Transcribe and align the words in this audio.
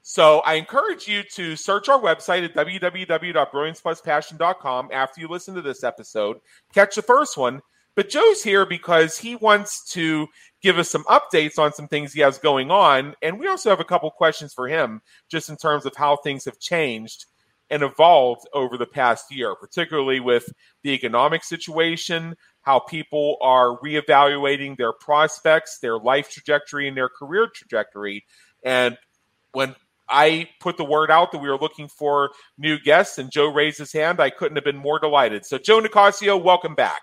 So 0.03 0.39
I 0.41 0.55
encourage 0.55 1.07
you 1.07 1.23
to 1.23 1.55
search 1.55 1.87
our 1.89 1.99
website 1.99 2.45
at 2.45 2.53
www.brilliancepluspassion.com 2.53 4.89
after 4.91 5.21
you 5.21 5.27
listen 5.27 5.55
to 5.55 5.61
this 5.61 5.83
episode. 5.83 6.37
Catch 6.73 6.95
the 6.95 7.01
first 7.01 7.37
one 7.37 7.61
but 7.95 8.09
Joe's 8.09 8.43
here 8.43 8.65
because 8.65 9.17
he 9.17 9.35
wants 9.35 9.89
to 9.91 10.27
give 10.61 10.77
us 10.77 10.89
some 10.89 11.03
updates 11.05 11.57
on 11.57 11.73
some 11.73 11.87
things 11.87 12.13
he 12.13 12.21
has 12.21 12.37
going 12.37 12.71
on. 12.71 13.15
And 13.21 13.39
we 13.39 13.47
also 13.47 13.69
have 13.69 13.79
a 13.79 13.85
couple 13.85 14.09
questions 14.11 14.53
for 14.53 14.67
him 14.67 15.01
just 15.29 15.49
in 15.49 15.57
terms 15.57 15.85
of 15.85 15.95
how 15.95 16.17
things 16.17 16.45
have 16.45 16.59
changed 16.59 17.25
and 17.69 17.83
evolved 17.83 18.47
over 18.53 18.77
the 18.77 18.85
past 18.85 19.33
year, 19.33 19.55
particularly 19.55 20.19
with 20.19 20.51
the 20.83 20.91
economic 20.91 21.43
situation, 21.43 22.35
how 22.61 22.79
people 22.79 23.37
are 23.41 23.79
reevaluating 23.79 24.77
their 24.77 24.93
prospects, 24.93 25.79
their 25.79 25.97
life 25.97 26.29
trajectory, 26.29 26.87
and 26.87 26.97
their 26.97 27.09
career 27.09 27.47
trajectory. 27.53 28.25
And 28.63 28.97
when 29.53 29.75
I 30.09 30.49
put 30.59 30.77
the 30.77 30.83
word 30.83 31.09
out 31.09 31.31
that 31.31 31.39
we 31.39 31.49
were 31.49 31.57
looking 31.57 31.87
for 31.87 32.31
new 32.57 32.77
guests 32.77 33.17
and 33.17 33.31
Joe 33.31 33.47
raised 33.47 33.79
his 33.79 33.93
hand, 33.93 34.19
I 34.19 34.29
couldn't 34.29 34.57
have 34.57 34.65
been 34.65 34.77
more 34.77 34.99
delighted. 34.99 35.45
So, 35.45 35.57
Joe 35.57 35.81
Nicassio, 35.81 36.41
welcome 36.41 36.75
back. 36.75 37.01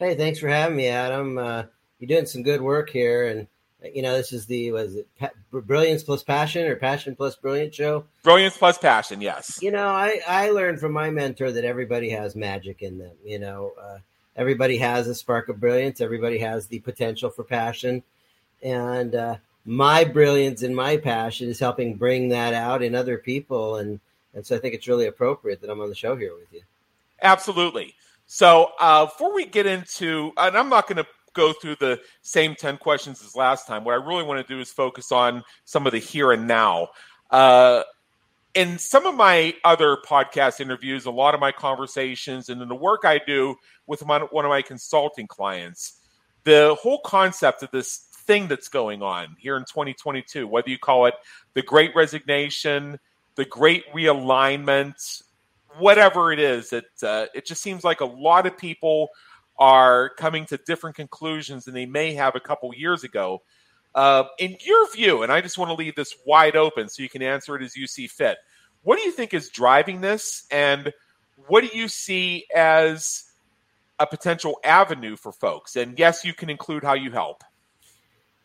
Hey, 0.00 0.14
thanks 0.14 0.38
for 0.38 0.48
having 0.48 0.78
me, 0.78 0.88
Adam. 0.88 1.36
Uh, 1.36 1.64
you're 1.98 2.08
doing 2.08 2.24
some 2.24 2.42
good 2.42 2.62
work 2.62 2.88
here, 2.88 3.26
and 3.26 3.46
you 3.94 4.00
know 4.00 4.16
this 4.16 4.32
is 4.32 4.46
the 4.46 4.72
was 4.72 4.96
it 4.96 5.06
pa- 5.18 5.28
brilliance 5.52 6.02
plus 6.02 6.22
passion 6.22 6.66
or 6.66 6.74
passion 6.74 7.14
plus 7.14 7.36
brilliant 7.36 7.74
show. 7.74 8.06
Brilliance 8.22 8.56
plus 8.56 8.78
passion, 8.78 9.20
yes. 9.20 9.58
You 9.60 9.72
know, 9.72 9.88
I 9.88 10.22
I 10.26 10.52
learned 10.52 10.80
from 10.80 10.92
my 10.92 11.10
mentor 11.10 11.52
that 11.52 11.66
everybody 11.66 12.08
has 12.08 12.34
magic 12.34 12.80
in 12.80 12.96
them. 12.96 13.12
You 13.22 13.40
know, 13.40 13.72
uh, 13.78 13.98
everybody 14.36 14.78
has 14.78 15.06
a 15.06 15.14
spark 15.14 15.50
of 15.50 15.60
brilliance. 15.60 16.00
Everybody 16.00 16.38
has 16.38 16.66
the 16.66 16.78
potential 16.78 17.28
for 17.28 17.44
passion, 17.44 18.02
and 18.62 19.14
uh, 19.14 19.36
my 19.66 20.04
brilliance 20.04 20.62
and 20.62 20.74
my 20.74 20.96
passion 20.96 21.50
is 21.50 21.60
helping 21.60 21.96
bring 21.96 22.30
that 22.30 22.54
out 22.54 22.82
in 22.82 22.94
other 22.94 23.18
people, 23.18 23.76
and 23.76 24.00
and 24.32 24.46
so 24.46 24.56
I 24.56 24.60
think 24.60 24.74
it's 24.74 24.88
really 24.88 25.08
appropriate 25.08 25.60
that 25.60 25.68
I'm 25.68 25.82
on 25.82 25.90
the 25.90 25.94
show 25.94 26.16
here 26.16 26.32
with 26.34 26.50
you. 26.54 26.62
Absolutely. 27.20 27.94
So 28.32 28.70
uh, 28.78 29.06
before 29.06 29.34
we 29.34 29.44
get 29.44 29.66
into, 29.66 30.30
and 30.36 30.56
I'm 30.56 30.68
not 30.68 30.86
going 30.86 30.98
to 30.98 31.06
go 31.32 31.52
through 31.52 31.74
the 31.80 32.00
same 32.22 32.54
10 32.54 32.76
questions 32.76 33.20
as 33.24 33.34
last 33.34 33.66
time. 33.66 33.82
What 33.82 33.90
I 33.90 33.96
really 33.96 34.22
want 34.22 34.46
to 34.46 34.54
do 34.54 34.60
is 34.60 34.70
focus 34.70 35.10
on 35.10 35.42
some 35.64 35.84
of 35.84 35.90
the 35.90 35.98
here 35.98 36.30
and 36.30 36.46
now. 36.46 36.90
Uh, 37.32 37.82
in 38.54 38.78
some 38.78 39.04
of 39.04 39.16
my 39.16 39.52
other 39.64 39.96
podcast 40.06 40.60
interviews, 40.60 41.06
a 41.06 41.10
lot 41.10 41.34
of 41.34 41.40
my 41.40 41.50
conversations, 41.50 42.50
and 42.50 42.62
in 42.62 42.68
the 42.68 42.74
work 42.76 43.00
I 43.04 43.18
do 43.18 43.56
with 43.88 44.00
one 44.06 44.22
of 44.22 44.48
my 44.48 44.62
consulting 44.62 45.26
clients, 45.26 45.98
the 46.44 46.76
whole 46.80 47.00
concept 47.00 47.64
of 47.64 47.72
this 47.72 48.06
thing 48.12 48.46
that's 48.46 48.68
going 48.68 49.02
on 49.02 49.34
here 49.40 49.56
in 49.56 49.64
2022, 49.64 50.46
whether 50.46 50.70
you 50.70 50.78
call 50.78 51.06
it 51.06 51.14
the 51.54 51.62
great 51.62 51.96
resignation, 51.96 52.96
the 53.34 53.44
great 53.44 53.92
realignment, 53.92 55.24
whatever 55.78 56.32
it 56.32 56.38
is, 56.38 56.72
it 56.72 56.84
uh, 57.02 57.26
it 57.34 57.46
just 57.46 57.62
seems 57.62 57.84
like 57.84 58.00
a 58.00 58.06
lot 58.06 58.46
of 58.46 58.56
people 58.56 59.08
are 59.58 60.10
coming 60.10 60.46
to 60.46 60.58
different 60.66 60.96
conclusions 60.96 61.64
than 61.64 61.74
they 61.74 61.86
may 61.86 62.14
have 62.14 62.34
a 62.34 62.40
couple 62.40 62.74
years 62.74 63.04
ago. 63.04 63.42
Uh, 63.94 64.24
in 64.38 64.56
your 64.64 64.90
view, 64.92 65.22
and 65.22 65.32
I 65.32 65.40
just 65.40 65.58
want 65.58 65.68
to 65.70 65.74
leave 65.74 65.96
this 65.96 66.14
wide 66.24 66.54
open 66.54 66.88
so 66.88 67.02
you 67.02 67.08
can 67.08 67.22
answer 67.22 67.56
it 67.56 67.62
as 67.62 67.76
you 67.76 67.86
see 67.86 68.06
fit. 68.06 68.38
What 68.82 68.96
do 68.96 69.02
you 69.02 69.10
think 69.10 69.34
is 69.34 69.48
driving 69.48 70.00
this, 70.00 70.46
and 70.50 70.92
what 71.48 71.62
do 71.62 71.76
you 71.76 71.88
see 71.88 72.46
as 72.54 73.24
a 73.98 74.06
potential 74.06 74.58
avenue 74.64 75.16
for 75.16 75.32
folks? 75.32 75.76
And 75.76 75.98
yes, 75.98 76.24
you 76.24 76.32
can 76.32 76.48
include 76.48 76.84
how 76.84 76.94
you 76.94 77.10
help. 77.10 77.42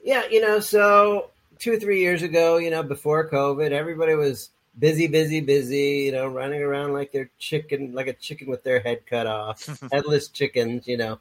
Yeah, 0.03 0.23
you 0.29 0.41
know, 0.41 0.59
so 0.59 1.29
two 1.59 1.73
or 1.73 1.79
three 1.79 2.01
years 2.01 2.21
ago, 2.21 2.57
you 2.57 2.69
know, 2.69 2.83
before 2.83 3.29
COVID, 3.29 3.71
everybody 3.71 4.15
was 4.15 4.49
busy, 4.77 5.07
busy, 5.07 5.41
busy, 5.41 6.03
you 6.05 6.11
know, 6.11 6.27
running 6.27 6.61
around 6.61 6.93
like 6.93 7.11
they're 7.11 7.29
chicken, 7.37 7.93
like 7.93 8.07
a 8.07 8.13
chicken 8.13 8.47
with 8.47 8.63
their 8.63 8.79
head 8.79 9.05
cut 9.05 9.27
off, 9.27 9.65
headless 9.91 10.27
chickens, 10.27 10.87
you 10.87 10.97
know. 10.97 11.19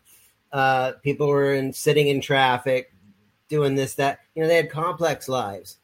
Uh, 0.52 0.92
people 1.02 1.26
were 1.26 1.54
in, 1.54 1.72
sitting 1.72 2.08
in 2.08 2.20
traffic, 2.20 2.92
doing 3.48 3.74
this, 3.74 3.94
that, 3.94 4.20
you 4.34 4.42
know, 4.42 4.48
they 4.48 4.56
had 4.56 4.70
complex 4.70 5.28
lives. 5.28 5.78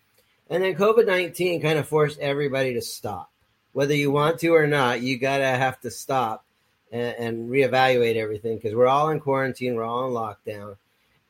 And 0.49 0.63
then 0.63 0.75
COVID 0.75 1.07
19 1.07 1.63
kind 1.63 1.79
of 1.79 1.89
forced 1.89 2.19
everybody 2.19 2.75
to 2.75 2.83
stop. 2.83 3.31
Whether 3.73 3.95
you 3.95 4.11
want 4.11 4.41
to 4.41 4.49
or 4.49 4.67
not, 4.67 5.01
you 5.01 5.19
got 5.19 5.39
to 5.39 5.47
have 5.47 5.81
to 5.81 5.91
stop 5.91 6.45
and, 6.91 7.15
and 7.19 7.51
reevaluate 7.51 8.17
everything 8.17 8.57
because 8.57 8.75
we're 8.75 8.89
all 8.89 9.11
in 9.11 9.21
quarantine, 9.21 9.77
we're 9.77 9.85
all 9.85 10.07
in 10.07 10.13
lockdown. 10.13 10.77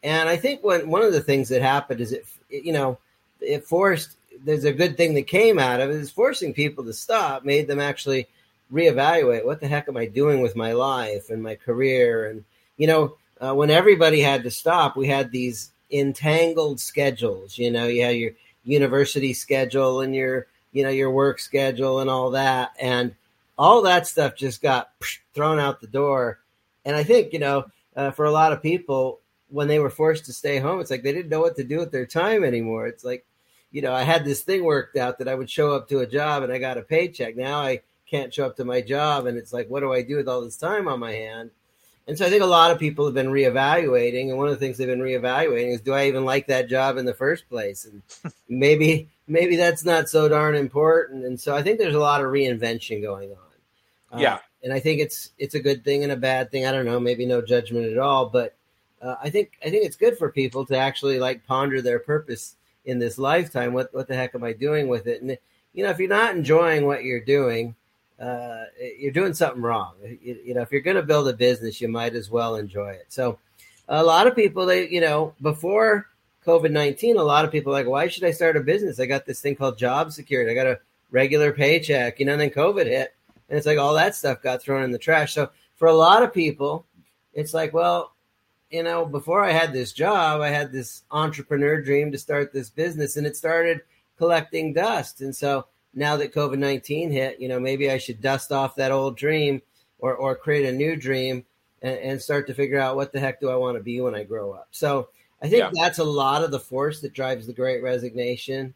And 0.03 0.29
I 0.29 0.37
think 0.37 0.65
when, 0.65 0.89
one 0.89 1.03
of 1.03 1.13
the 1.13 1.21
things 1.21 1.51
that 1.51 1.61
happened 1.61 2.01
is 2.01 2.13
it, 2.13 2.25
you 2.49 2.73
know, 2.73 2.99
it 3.41 3.67
forced 3.67 4.17
there's 4.45 4.65
a 4.65 4.73
good 4.73 4.97
thing 4.97 5.15
that 5.15 5.27
came 5.27 5.59
out 5.59 5.81
of 5.81 5.91
it 5.91 5.97
is 5.97 6.11
forcing 6.11 6.55
people 6.55 6.85
to 6.85 6.93
stop, 6.93 7.45
made 7.45 7.67
them 7.67 7.81
actually 7.81 8.29
reevaluate 8.73 9.45
what 9.45 9.61
the 9.61 9.69
heck 9.69 9.89
am 9.89 9.97
I 9.97 10.07
doing 10.07 10.41
with 10.41 10.57
my 10.57 10.73
life 10.73 11.31
and 11.31 11.43
my 11.43 11.57
career. 11.57 12.31
And, 12.31 12.45
you 12.77 12.87
know, 12.87 13.17
uh, 13.41 13.55
when 13.55 13.71
everybody 13.71 14.21
had 14.21 14.43
to 14.45 14.51
stop, 14.51 14.97
we 14.97 15.09
had 15.09 15.31
these 15.31 15.71
entangled 15.91 16.81
schedules. 16.81 17.59
You 17.59 17.71
know, 17.71 17.87
you 17.87 18.03
had 18.03 18.17
your 18.17 18.33
university 18.65 19.33
schedule 19.33 20.01
and 20.01 20.15
your, 20.15 20.47
you 20.73 20.85
know, 20.85 20.91
your 20.91 21.11
work 21.11 21.41
schedule 21.41 22.01
and 22.01 22.09
all 22.09 22.31
that. 22.31 22.71
And 22.81 23.15
all 23.59 23.83
that 23.83 24.07
stuff 24.07 24.37
just 24.37 24.63
got 24.63 24.91
thrown 25.35 25.59
out 25.59 25.81
the 25.81 25.87
door. 25.87 26.39
And 26.85 26.97
I 26.97 27.03
think, 27.03 27.33
you 27.33 27.41
know, 27.41 27.67
uh, 27.97 28.11
for 28.11 28.25
a 28.25 28.31
lot 28.31 28.53
of 28.53 28.63
people, 28.63 29.19
when 29.49 29.67
they 29.67 29.81
were 29.81 29.91
forced 29.91 30.27
to 30.27 30.33
stay 30.33 30.59
home, 30.59 30.81
it's 30.81 30.91
like 30.91 31.03
they 31.03 31.13
didn't 31.13 31.29
know 31.29 31.41
what 31.41 31.57
to 31.57 31.65
do 31.65 31.79
with 31.79 31.91
their 31.91 32.07
time 32.07 32.45
anymore. 32.45 32.87
It's 32.87 33.05
like, 33.05 33.27
you 33.71 33.83
know, 33.83 33.93
I 33.93 34.03
had 34.03 34.25
this 34.25 34.43
thing 34.43 34.65
worked 34.65 34.97
out 34.97 35.19
that 35.19 35.29
I 35.29 35.35
would 35.35 35.51
show 35.51 35.75
up 35.75 35.89
to 35.89 36.01
a 36.01 36.07
job 36.07 36.43
and 36.43 36.53
I 36.53 36.59
got 36.59 36.79
a 36.79 36.83
paycheck. 36.83 37.37
Now 37.37 37.61
I 37.61 37.83
can't 38.11 38.35
show 38.35 38.47
up 38.47 38.57
to 38.57 38.65
my 38.65 38.81
job, 38.81 39.27
and 39.27 39.39
it's 39.39 39.53
like, 39.53 39.71
what 39.71 39.81
do 39.81 39.93
I 39.93 40.03
do 40.03 40.17
with 40.17 40.29
all 40.29 40.43
this 40.43 40.57
time 40.57 40.89
on 40.89 40.99
my 40.99 41.13
hand? 41.13 41.51
And 42.09 42.19
so 42.19 42.27
I 42.27 42.31
think 42.31 42.43
a 42.43 42.47
lot 42.47 42.73
of 42.73 42.79
people 42.79 43.05
have 43.05 43.15
been 43.15 43.29
reevaluating, 43.29 44.31
and 44.31 44.37
one 44.37 44.49
of 44.49 44.53
the 44.53 44.59
things 44.59 44.77
they've 44.77 44.89
been 44.89 44.99
reevaluating 44.99 45.73
is, 45.73 45.81
do 45.81 45.93
I 45.93 46.09
even 46.09 46.25
like 46.25 46.49
that 46.49 46.69
job 46.69 46.97
in 46.97 47.05
the 47.05 47.15
first 47.15 47.49
place? 47.49 47.85
And 47.85 48.03
maybe 48.49 49.09
maybe 49.29 49.55
that's 49.55 49.85
not 49.85 50.09
so 50.09 50.29
darn 50.29 50.57
important. 50.57 51.25
And 51.25 51.41
so 51.41 51.55
I 51.55 51.63
think 51.63 51.79
there's 51.79 51.95
a 51.95 52.01
lot 52.01 52.21
of 52.21 52.27
reinvention 52.27 53.01
going 53.01 53.31
on. 53.31 54.19
Uh, 54.19 54.23
yeah, 54.23 54.39
and 54.65 54.73
I 54.73 54.81
think 54.81 55.01
it's 55.01 55.31
it's 55.39 55.55
a 55.55 55.61
good 55.61 55.85
thing 55.85 56.03
and 56.03 56.11
a 56.11 56.17
bad 56.17 56.51
thing. 56.51 56.67
I 56.67 56.73
don't 56.73 56.87
know, 56.87 56.99
maybe 56.99 57.27
no 57.27 57.41
judgment 57.41 57.93
at 57.93 57.99
all, 57.99 58.29
but 58.29 58.57
uh, 59.01 59.15
I 59.23 59.31
think 59.31 59.53
I 59.65 59.71
think 59.71 59.87
it's 59.87 59.97
good 59.97 60.19
for 60.19 60.33
people 60.33 60.67
to 60.67 60.77
actually 60.77 61.21
like 61.21 61.47
ponder 61.47 61.81
their 61.81 62.01
purpose 62.01 62.57
in 62.85 62.99
this 62.99 63.19
lifetime. 63.19 63.73
What 63.73 63.93
what 63.93 64.09
the 64.09 64.15
heck 64.15 64.35
am 64.35 64.45
I 64.45 64.53
doing 64.53 64.89
with 64.89 65.07
it? 65.07 65.23
And 65.23 65.37
you 65.73 65.85
know, 65.85 65.91
if 65.91 65.99
you're 65.99 66.09
not 66.09 66.35
enjoying 66.35 66.87
what 66.87 67.05
you're 67.05 67.21
doing, 67.21 67.75
uh, 68.21 68.65
you're 68.99 69.13
doing 69.13 69.33
something 69.33 69.63
wrong. 69.63 69.95
You, 70.03 70.39
you 70.45 70.55
know, 70.55 70.61
if 70.61 70.71
you're 70.71 70.81
going 70.83 70.97
to 70.97 71.03
build 71.03 71.29
a 71.29 71.33
business, 71.33 71.81
you 71.81 71.89
might 71.89 72.15
as 72.15 72.31
well 72.31 72.57
enjoy 72.57 72.91
it. 72.91 73.07
So, 73.09 73.39
a 73.89 74.05
lot 74.05 74.27
of 74.27 74.37
people, 74.37 74.67
they, 74.67 74.89
you 74.89 75.01
know, 75.01 75.35
before 75.41 76.07
COVID 76.47 76.71
19, 76.71 77.17
a 77.17 77.23
lot 77.23 77.45
of 77.45 77.51
people 77.51 77.73
like, 77.73 77.87
why 77.87 78.09
should 78.09 78.25
I 78.25 78.31
start 78.31 78.57
a 78.57 78.61
business? 78.61 79.01
I 79.01 79.07
got 79.07 79.27
this 79.27 79.41
thing 79.41 79.57
called 79.57 79.79
job 79.79 80.13
security. 80.13 80.51
I 80.51 80.55
got 80.55 80.67
a 80.67 80.79
regular 81.11 81.53
paycheck, 81.53 82.21
you 82.21 82.27
know, 82.27 82.33
and 82.33 82.41
then 82.41 82.51
COVID 82.51 82.87
hit. 82.87 83.15
And 83.49 83.57
it's 83.57 83.67
like 83.67 83.79
all 83.79 83.95
that 83.95 84.15
stuff 84.15 84.43
got 84.43 84.63
thrown 84.63 84.85
in 84.85 84.93
the 84.93 84.99
trash. 84.99 85.33
So, 85.33 85.51
for 85.77 85.89
a 85.89 85.95
lot 85.95 86.23
of 86.23 86.35
people, 86.35 86.85
it's 87.33 87.55
like, 87.55 87.73
well, 87.73 88.15
you 88.71 88.83
know, 88.83 89.05
before 89.05 89.45
I 89.45 89.53
had 89.53 89.73
this 89.73 89.93
job, 89.93 90.41
I 90.41 90.49
had 90.49 90.73
this 90.73 91.03
entrepreneur 91.11 91.83
dream 91.83 92.13
to 92.13 92.19
start 92.19 92.53
this 92.53 92.71
business, 92.71 93.17
and 93.17 93.27
it 93.27 93.37
started 93.37 93.81
collecting 94.17 94.73
dust. 94.73 95.21
And 95.21 95.35
so, 95.35 95.67
now 95.93 96.17
that 96.17 96.33
COVID 96.33 96.59
19 96.59 97.11
hit, 97.11 97.41
you 97.41 97.49
know, 97.49 97.59
maybe 97.59 97.91
I 97.91 97.99
should 97.99 98.21
dust 98.21 98.53
off 98.53 98.77
that 98.77 98.93
old 98.93 99.17
dream 99.17 99.61
or, 99.99 100.15
or 100.15 100.37
create 100.37 100.67
a 100.67 100.73
new 100.73 100.97
dream 100.97 101.45
and, 101.83 101.99
and 101.99 102.23
start 102.23 102.47
to 102.47 102.55
figure 102.55 102.79
out 102.79 102.97
what 102.97 103.13
the 103.13 103.21
heck 103.21 103.41
do 103.41 103.51
I 103.51 103.57
want 103.57 103.77
to 103.77 103.83
be 103.83 104.01
when 104.01 104.15
I 104.15 104.25
grow 104.25 104.53
up. 104.53 104.69
So 104.71 105.09
I 105.43 105.49
think 105.49 105.63
yeah. 105.63 105.71
that's 105.73 105.99
a 105.99 106.05
lot 106.05 106.45
of 106.45 106.51
the 106.51 106.61
force 106.61 107.01
that 107.01 107.13
drives 107.13 107.47
the 107.47 107.53
great 107.53 107.83
resignation. 107.83 108.75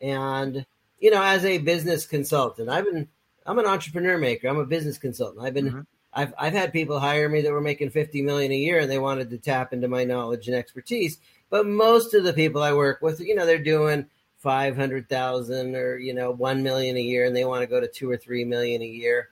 And, 0.00 0.64
you 1.00 1.10
know, 1.10 1.22
as 1.22 1.44
a 1.44 1.58
business 1.58 2.06
consultant, 2.06 2.68
I've 2.68 2.84
been, 2.84 3.08
I'm 3.46 3.58
an 3.58 3.66
entrepreneur 3.66 4.18
maker. 4.18 4.48
I'm 4.48 4.58
a 4.58 4.66
business 4.66 4.98
consultant. 4.98 5.44
I've 5.44 5.54
been, 5.54 5.68
mm-hmm. 5.68 5.80
I've, 6.14 6.34
I've 6.38 6.52
had 6.52 6.72
people 6.72 7.00
hire 7.00 7.28
me 7.28 7.40
that 7.42 7.52
were 7.52 7.60
making 7.60 7.90
50 7.90 8.22
million 8.22 8.52
a 8.52 8.56
year 8.56 8.80
and 8.80 8.90
they 8.90 8.98
wanted 8.98 9.30
to 9.30 9.38
tap 9.38 9.72
into 9.72 9.88
my 9.88 10.04
knowledge 10.04 10.46
and 10.46 10.56
expertise. 10.56 11.18
But 11.50 11.66
most 11.66 12.14
of 12.14 12.24
the 12.24 12.32
people 12.32 12.62
I 12.62 12.72
work 12.72 13.00
with, 13.02 13.20
you 13.20 13.34
know, 13.34 13.46
they're 13.46 13.58
doing 13.58 14.06
five 14.42 14.76
hundred 14.76 15.08
thousand 15.08 15.76
or 15.76 15.96
you 15.98 16.12
know 16.12 16.32
one 16.32 16.64
million 16.64 16.96
a 16.96 17.00
year, 17.00 17.24
and 17.24 17.34
they 17.34 17.44
want 17.44 17.62
to 17.62 17.68
go 17.68 17.80
to 17.80 17.86
two 17.86 18.10
or 18.10 18.16
three 18.16 18.44
million 18.44 18.82
a 18.82 18.86
year. 18.86 19.28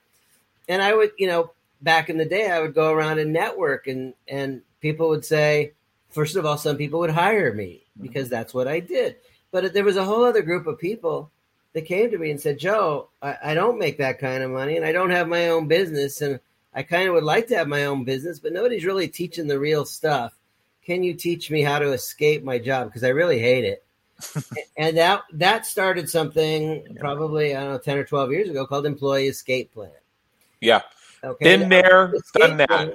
And 0.69 0.81
I 0.81 0.93
would, 0.93 1.11
you 1.17 1.27
know, 1.27 1.51
back 1.81 2.09
in 2.09 2.17
the 2.17 2.25
day, 2.25 2.49
I 2.49 2.61
would 2.61 2.73
go 2.73 2.91
around 2.91 3.19
and 3.19 3.33
network, 3.33 3.87
and 3.87 4.13
and 4.27 4.61
people 4.79 5.09
would 5.09 5.25
say, 5.25 5.73
first 6.09 6.35
of 6.35 6.45
all, 6.45 6.57
some 6.57 6.77
people 6.77 7.01
would 7.01 7.09
hire 7.11 7.53
me 7.53 7.83
mm-hmm. 7.91 8.03
because 8.03 8.29
that's 8.29 8.53
what 8.53 8.67
I 8.67 8.79
did. 8.79 9.17
But 9.51 9.73
there 9.73 9.83
was 9.83 9.97
a 9.97 10.05
whole 10.05 10.23
other 10.23 10.41
group 10.41 10.65
of 10.65 10.79
people 10.79 11.29
that 11.73 11.85
came 11.85 12.09
to 12.11 12.17
me 12.17 12.31
and 12.31 12.39
said, 12.39 12.57
Joe, 12.57 13.09
I, 13.21 13.37
I 13.43 13.53
don't 13.53 13.79
make 13.79 13.97
that 13.97 14.19
kind 14.19 14.43
of 14.43 14.51
money, 14.51 14.77
and 14.77 14.85
I 14.85 14.93
don't 14.93 15.11
have 15.11 15.27
my 15.27 15.49
own 15.49 15.67
business, 15.67 16.21
and 16.21 16.39
I 16.73 16.83
kind 16.83 17.07
of 17.07 17.15
would 17.15 17.23
like 17.23 17.47
to 17.47 17.57
have 17.57 17.67
my 17.67 17.85
own 17.85 18.03
business, 18.03 18.39
but 18.39 18.53
nobody's 18.53 18.85
really 18.85 19.07
teaching 19.07 19.47
the 19.47 19.59
real 19.59 19.85
stuff. 19.85 20.33
Can 20.85 21.03
you 21.03 21.13
teach 21.13 21.51
me 21.51 21.61
how 21.61 21.79
to 21.79 21.91
escape 21.91 22.43
my 22.43 22.57
job? 22.57 22.87
Because 22.87 23.03
I 23.03 23.09
really 23.09 23.39
hate 23.39 23.65
it 23.65 23.83
and 24.77 24.97
that 24.97 25.23
that 25.33 25.65
started 25.65 26.09
something 26.09 26.97
probably 26.99 27.55
I 27.55 27.61
don't 27.61 27.71
know 27.73 27.77
ten 27.77 27.97
or 27.97 28.03
twelve 28.03 28.31
years 28.31 28.49
ago 28.49 28.65
called 28.65 28.85
Employee 28.85 29.27
Escape 29.27 29.73
Plan. 29.73 29.91
Yeah, 30.59 30.81
okay. 31.23 31.57
Been 31.57 31.69
there, 31.69 32.13
done 32.35 32.57
that. 32.57 32.69
Plan, 32.69 32.93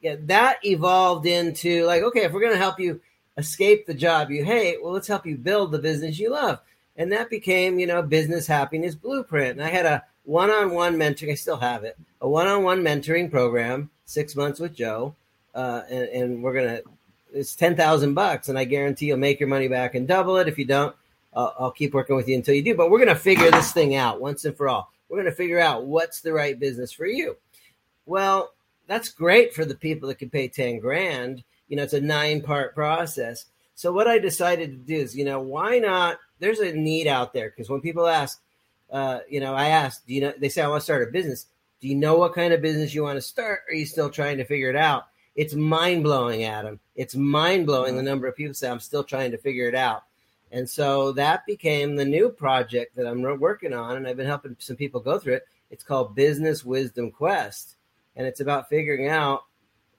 yeah, 0.00 0.16
that 0.20 0.58
evolved 0.64 1.26
into 1.26 1.84
like 1.86 2.02
okay, 2.02 2.20
if 2.20 2.32
we're 2.32 2.40
going 2.40 2.52
to 2.52 2.58
help 2.58 2.78
you 2.78 3.00
escape 3.36 3.86
the 3.86 3.94
job 3.94 4.30
you 4.30 4.44
hate, 4.44 4.82
well, 4.82 4.92
let's 4.92 5.08
help 5.08 5.26
you 5.26 5.36
build 5.36 5.72
the 5.72 5.78
business 5.78 6.18
you 6.18 6.30
love, 6.30 6.60
and 6.96 7.12
that 7.12 7.30
became 7.30 7.78
you 7.78 7.86
know 7.86 8.02
business 8.02 8.46
happiness 8.46 8.94
blueprint. 8.94 9.52
And 9.52 9.62
I 9.62 9.68
had 9.68 9.86
a 9.86 10.04
one-on-one 10.28 10.96
mentoring. 10.96 11.30
I 11.32 11.34
still 11.34 11.56
have 11.56 11.84
it. 11.84 11.96
A 12.20 12.28
one-on-one 12.28 12.82
mentoring 12.82 13.30
program, 13.30 13.90
six 14.04 14.36
months 14.36 14.60
with 14.60 14.74
Joe, 14.74 15.14
uh, 15.54 15.82
and, 15.88 16.08
and 16.08 16.42
we're 16.42 16.54
gonna 16.54 16.80
it's 17.32 17.54
ten 17.54 17.74
thousand 17.74 18.14
bucks, 18.14 18.48
and 18.48 18.58
I 18.58 18.64
guarantee 18.64 19.06
you'll 19.06 19.18
make 19.18 19.40
your 19.40 19.48
money 19.48 19.68
back 19.68 19.94
and 19.94 20.06
double 20.06 20.36
it. 20.36 20.48
If 20.48 20.58
you 20.58 20.64
don't, 20.64 20.94
uh, 21.34 21.50
I'll 21.58 21.70
keep 21.70 21.94
working 21.94 22.16
with 22.16 22.28
you 22.28 22.36
until 22.36 22.54
you 22.54 22.62
do. 22.62 22.74
But 22.74 22.90
we're 22.90 23.04
to 23.06 23.14
figure 23.14 23.50
this 23.50 23.72
thing 23.72 23.96
out 23.96 24.20
once 24.20 24.44
and 24.44 24.56
for 24.56 24.68
all. 24.68 24.92
We're 25.08 25.22
to 25.22 25.32
figure 25.32 25.60
out 25.60 25.86
what's 25.86 26.20
the 26.20 26.32
right 26.32 26.58
business 26.58 26.92
for 26.92 27.06
you. 27.06 27.36
Well, 28.04 28.52
that's 28.86 29.08
great 29.08 29.54
for 29.54 29.64
the 29.64 29.74
people 29.74 30.08
that 30.08 30.18
can 30.18 30.30
pay 30.30 30.48
ten 30.48 30.78
grand. 30.78 31.42
You 31.68 31.76
know, 31.76 31.82
it's 31.82 31.94
a 31.94 32.00
nine 32.00 32.42
part 32.42 32.74
process. 32.74 33.46
So 33.74 33.92
what 33.92 34.08
I 34.08 34.18
decided 34.18 34.70
to 34.70 34.76
do 34.76 35.00
is, 35.00 35.16
you 35.16 35.24
know, 35.24 35.40
why 35.40 35.78
not? 35.78 36.18
There's 36.40 36.60
a 36.60 36.72
need 36.72 37.06
out 37.06 37.32
there 37.32 37.50
because 37.50 37.70
when 37.70 37.80
people 37.80 38.06
ask, 38.06 38.40
uh, 38.90 39.20
you 39.28 39.40
know, 39.40 39.54
I 39.54 39.68
ask, 39.68 40.06
do 40.06 40.14
you 40.14 40.20
know? 40.20 40.32
They 40.36 40.48
say 40.48 40.62
I 40.62 40.68
want 40.68 40.80
to 40.80 40.84
start 40.84 41.08
a 41.08 41.10
business. 41.10 41.46
Do 41.80 41.88
you 41.88 41.94
know 41.94 42.16
what 42.18 42.34
kind 42.34 42.52
of 42.52 42.60
business 42.60 42.94
you 42.94 43.02
want 43.02 43.16
to 43.16 43.22
start? 43.22 43.60
Are 43.68 43.74
you 43.74 43.86
still 43.86 44.10
trying 44.10 44.38
to 44.38 44.44
figure 44.44 44.70
it 44.70 44.76
out? 44.76 45.04
it's 45.38 45.54
mind 45.54 46.02
blowing, 46.02 46.42
Adam. 46.42 46.80
It's 46.96 47.14
mind 47.14 47.64
blowing 47.64 47.94
the 47.94 48.02
number 48.02 48.26
of 48.26 48.34
people 48.34 48.54
say 48.54 48.68
I'm 48.68 48.80
still 48.80 49.04
trying 49.04 49.30
to 49.30 49.38
figure 49.38 49.68
it 49.68 49.74
out. 49.76 50.02
And 50.50 50.68
so 50.68 51.12
that 51.12 51.46
became 51.46 51.94
the 51.94 52.04
new 52.04 52.28
project 52.28 52.96
that 52.96 53.06
I'm 53.06 53.22
working 53.22 53.72
on, 53.72 53.96
and 53.96 54.08
I've 54.08 54.16
been 54.16 54.26
helping 54.26 54.56
some 54.58 54.74
people 54.74 55.00
go 55.00 55.16
through 55.16 55.34
it. 55.34 55.46
It's 55.70 55.84
called 55.84 56.16
Business 56.16 56.64
Wisdom 56.64 57.12
Quest, 57.12 57.76
and 58.16 58.26
it's 58.26 58.40
about 58.40 58.68
figuring 58.68 59.06
out, 59.06 59.44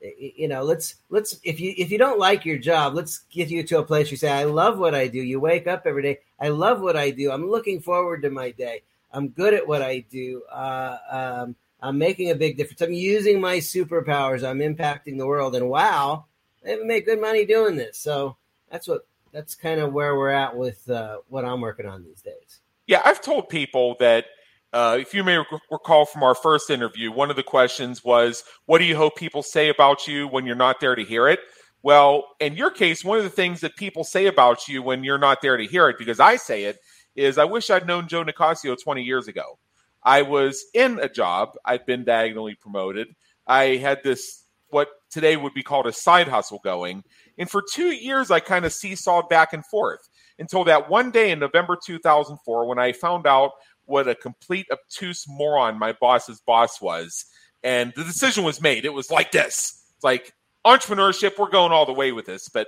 you 0.02 0.48
know, 0.48 0.64
let's 0.64 0.96
let's 1.10 1.40
if 1.44 1.60
you 1.60 1.74
if 1.78 1.92
you 1.92 1.98
don't 1.98 2.20
like 2.20 2.46
your 2.46 2.58
job, 2.58 2.94
let's 2.96 3.20
get 3.32 3.50
you 3.50 3.64
to 3.64 3.80
a 3.80 3.84
place 3.84 4.12
you 4.12 4.18
say, 4.18 4.32
I 4.32 4.46
love 4.46 4.80
what 4.80 4.96
I 4.96 5.08
do. 5.08 5.20
You 5.20 5.40
wake 5.40 5.68
up 5.68 5.84
every 5.86 6.04
day, 6.04 6.20
I 6.40 6.50
love 6.50 6.82
what 6.82 6.96
I 6.96 7.12
do. 7.12 7.32
I'm 7.32 7.50
looking 7.50 7.82
forward 7.82 8.22
to 8.24 8.30
my 8.30 8.52
day. 8.52 8.84
I'm 9.12 9.30
good 9.30 9.54
at 9.54 9.68
what 9.68 9.82
I 9.82 10.00
do. 10.10 10.44
Uh, 10.52 10.98
um, 11.10 11.56
I'm 11.82 11.98
making 11.98 12.32
a 12.32 12.36
big 12.36 12.58
difference. 12.58 12.82
I'm 12.82 12.94
using 12.94 13.42
my 13.42 13.58
superpowers. 13.58 14.48
I'm 14.48 14.60
impacting 14.60 15.18
the 15.18 15.28
world. 15.28 15.56
And 15.56 15.70
wow, 15.70 16.26
they 16.64 16.78
make 16.78 17.06
good 17.06 17.22
money 17.22 17.46
doing 17.46 17.76
this. 17.76 17.98
So 17.98 18.38
that's 18.72 18.88
what 18.88 19.08
that's 19.32 19.56
kind 19.56 19.80
of 19.80 19.94
where 19.94 20.16
we're 20.16 20.30
at 20.30 20.56
with 20.56 20.90
uh, 20.90 21.20
what 21.28 21.46
I'm 21.46 21.62
working 21.62 21.86
on 21.86 22.04
these 22.04 22.22
days. 22.22 22.60
Yeah, 22.88 23.02
I've 23.06 23.22
told 23.22 23.50
people 23.50 23.96
that 24.00 24.26
uh, 24.74 24.98
if 25.00 25.14
you 25.14 25.24
may 25.24 25.40
recall 25.72 26.06
from 26.06 26.24
our 26.24 26.36
first 26.36 26.70
interview, 26.70 27.12
one 27.12 27.30
of 27.30 27.36
the 27.36 27.44
questions 27.44 28.04
was, 28.04 28.44
"What 28.66 28.78
do 28.78 28.86
you 28.86 28.96
hope 28.96 29.16
people 29.16 29.42
say 29.42 29.70
about 29.70 30.08
you 30.08 30.28
when 30.28 30.46
you're 30.46 30.56
not 30.56 30.80
there 30.80 30.96
to 30.96 31.04
hear 31.04 31.28
it?" 31.28 31.40
Well, 31.82 32.26
in 32.40 32.56
your 32.56 32.72
case, 32.72 33.04
one 33.04 33.18
of 33.18 33.24
the 33.24 33.30
things 33.30 33.62
that 33.62 33.76
people 33.78 34.04
say 34.04 34.28
about 34.28 34.68
you 34.68 34.82
when 34.84 35.04
you're 35.04 35.18
not 35.18 35.42
there 35.42 35.58
to 35.58 35.66
hear 35.66 35.90
it, 35.90 35.98
because 35.98 36.20
I 36.20 36.36
say 36.36 36.66
it, 36.66 36.78
is, 37.16 37.38
"I 37.38 37.46
wish 37.46 37.70
I'd 37.70 37.88
known 37.88 38.08
Joe 38.08 38.24
Nicassio 38.24 38.76
20 38.76 39.02
years 39.02 39.28
ago." 39.28 39.58
I 40.04 40.22
was 40.22 40.66
in 40.74 41.00
a 41.00 41.10
job. 41.10 41.56
I'd 41.66 41.86
been 41.86 42.06
diagonally 42.06 42.56
promoted. 42.56 43.16
I 43.48 43.78
had 43.78 44.04
this, 44.04 44.46
what 44.70 44.90
today 45.10 45.36
would 45.36 45.54
be 45.54 45.64
called 45.64 45.88
a 45.88 45.92
side 45.92 46.28
hustle 46.28 46.60
going. 46.64 47.04
And 47.38 47.50
for 47.50 47.64
two 47.74 47.92
years, 47.92 48.32
I 48.32 48.40
kind 48.40 48.66
of 48.66 48.72
seesawed 48.72 49.30
back 49.30 49.54
and 49.54 49.66
forth 49.66 50.08
until 50.38 50.64
that 50.66 50.90
one 50.90 51.12
day 51.12 51.32
in 51.32 51.40
November 51.40 51.78
2004 51.84 52.68
when 52.68 52.80
I 52.80 52.92
found 52.94 53.28
out 53.28 53.52
what 53.90 54.08
a 54.08 54.16
complete 54.16 54.68
obtuse 54.72 55.26
moron 55.28 55.78
my 55.78 55.94
boss's 55.94 56.42
boss 56.42 56.82
was. 56.82 57.26
And 57.64 57.92
the 57.96 58.04
decision 58.04 58.44
was 58.44 58.62
made. 58.62 58.86
It 58.86 58.94
was 58.94 59.12
like 59.12 59.32
this. 59.32 59.84
It's 59.96 60.04
like 60.04 60.34
entrepreneurship, 60.66 61.38
we're 61.38 61.50
going 61.50 61.72
all 61.72 61.86
the 61.86 61.94
way 61.94 62.12
with 62.12 62.26
this, 62.26 62.50
but 62.50 62.68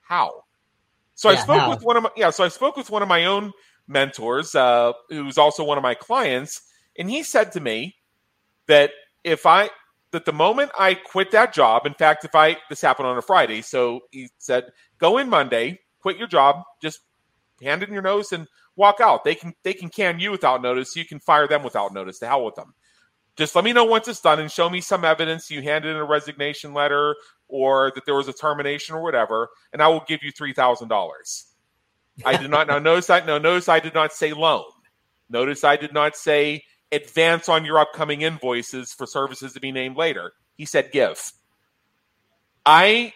how? 0.00 0.44
So 1.14 1.30
yeah, 1.30 1.38
I 1.38 1.42
spoke 1.42 1.60
how? 1.60 1.70
with 1.70 1.82
one 1.82 1.96
of 1.96 2.02
my 2.04 2.10
yeah, 2.16 2.30
so 2.30 2.44
I 2.44 2.48
spoke 2.48 2.76
with 2.76 2.90
one 2.90 3.02
of 3.02 3.08
my 3.08 3.24
own 3.24 3.52
mentors, 3.88 4.54
uh, 4.54 4.92
who's 5.08 5.38
also 5.38 5.64
one 5.64 5.78
of 5.78 5.82
my 5.82 5.94
clients, 5.94 6.62
and 6.96 7.10
he 7.10 7.22
said 7.22 7.50
to 7.52 7.60
me 7.60 7.96
that 8.66 8.90
if 9.24 9.46
I 9.46 9.70
that 10.12 10.24
the 10.24 10.32
moment 10.32 10.70
I 10.78 10.94
quit 10.94 11.30
that 11.32 11.52
job, 11.52 11.86
in 11.86 11.94
fact, 11.94 12.24
if 12.24 12.34
I 12.34 12.56
this 12.68 12.80
happened 12.80 13.08
on 13.08 13.18
a 13.18 13.22
Friday, 13.22 13.62
so 13.62 14.00
he 14.10 14.28
said, 14.38 14.70
go 14.98 15.18
in 15.18 15.28
Monday, 15.28 15.80
quit 16.00 16.18
your 16.18 16.28
job, 16.28 16.62
just 16.80 17.00
hand 17.60 17.82
in 17.82 17.92
your 17.92 18.02
nose 18.02 18.32
and 18.32 18.46
walk 18.78 19.00
out. 19.00 19.24
They 19.24 19.34
can 19.34 19.52
they 19.64 19.74
can 19.74 19.90
can 19.90 20.18
you 20.18 20.30
without 20.30 20.62
notice. 20.62 20.96
You 20.96 21.04
can 21.04 21.20
fire 21.20 21.46
them 21.46 21.62
without 21.62 21.92
notice. 21.92 22.20
To 22.20 22.26
hell 22.26 22.44
with 22.44 22.54
them. 22.54 22.72
Just 23.36 23.54
let 23.54 23.64
me 23.64 23.72
know 23.72 23.84
once 23.84 24.08
it's 24.08 24.20
done 24.20 24.40
and 24.40 24.50
show 24.50 24.70
me 24.70 24.80
some 24.80 25.04
evidence 25.04 25.50
you 25.50 25.60
handed 25.62 25.90
in 25.90 25.96
a 25.96 26.04
resignation 26.04 26.72
letter 26.72 27.14
or 27.48 27.92
that 27.94 28.04
there 28.06 28.14
was 28.14 28.28
a 28.28 28.32
termination 28.32 28.94
or 28.94 29.02
whatever, 29.02 29.48
and 29.72 29.82
I 29.82 29.88
will 29.88 30.04
give 30.08 30.22
you 30.22 30.30
three 30.30 30.54
thousand 30.54 30.88
dollars. 30.88 31.46
I 32.24 32.36
did 32.36 32.50
not 32.50 32.66
now 32.66 32.78
notice 32.78 33.06
that 33.08 33.26
no 33.26 33.38
notice 33.38 33.68
I 33.68 33.80
did 33.80 33.94
not 33.94 34.12
say 34.12 34.32
loan. 34.32 34.64
Notice 35.28 35.62
I 35.62 35.76
did 35.76 35.92
not 35.92 36.16
say 36.16 36.64
advance 36.90 37.48
on 37.48 37.64
your 37.64 37.78
upcoming 37.78 38.22
invoices 38.22 38.92
for 38.92 39.06
services 39.06 39.52
to 39.52 39.60
be 39.60 39.72
named 39.72 39.96
later. 39.96 40.32
He 40.56 40.64
said 40.64 40.90
give. 40.90 41.32
I 42.64 43.12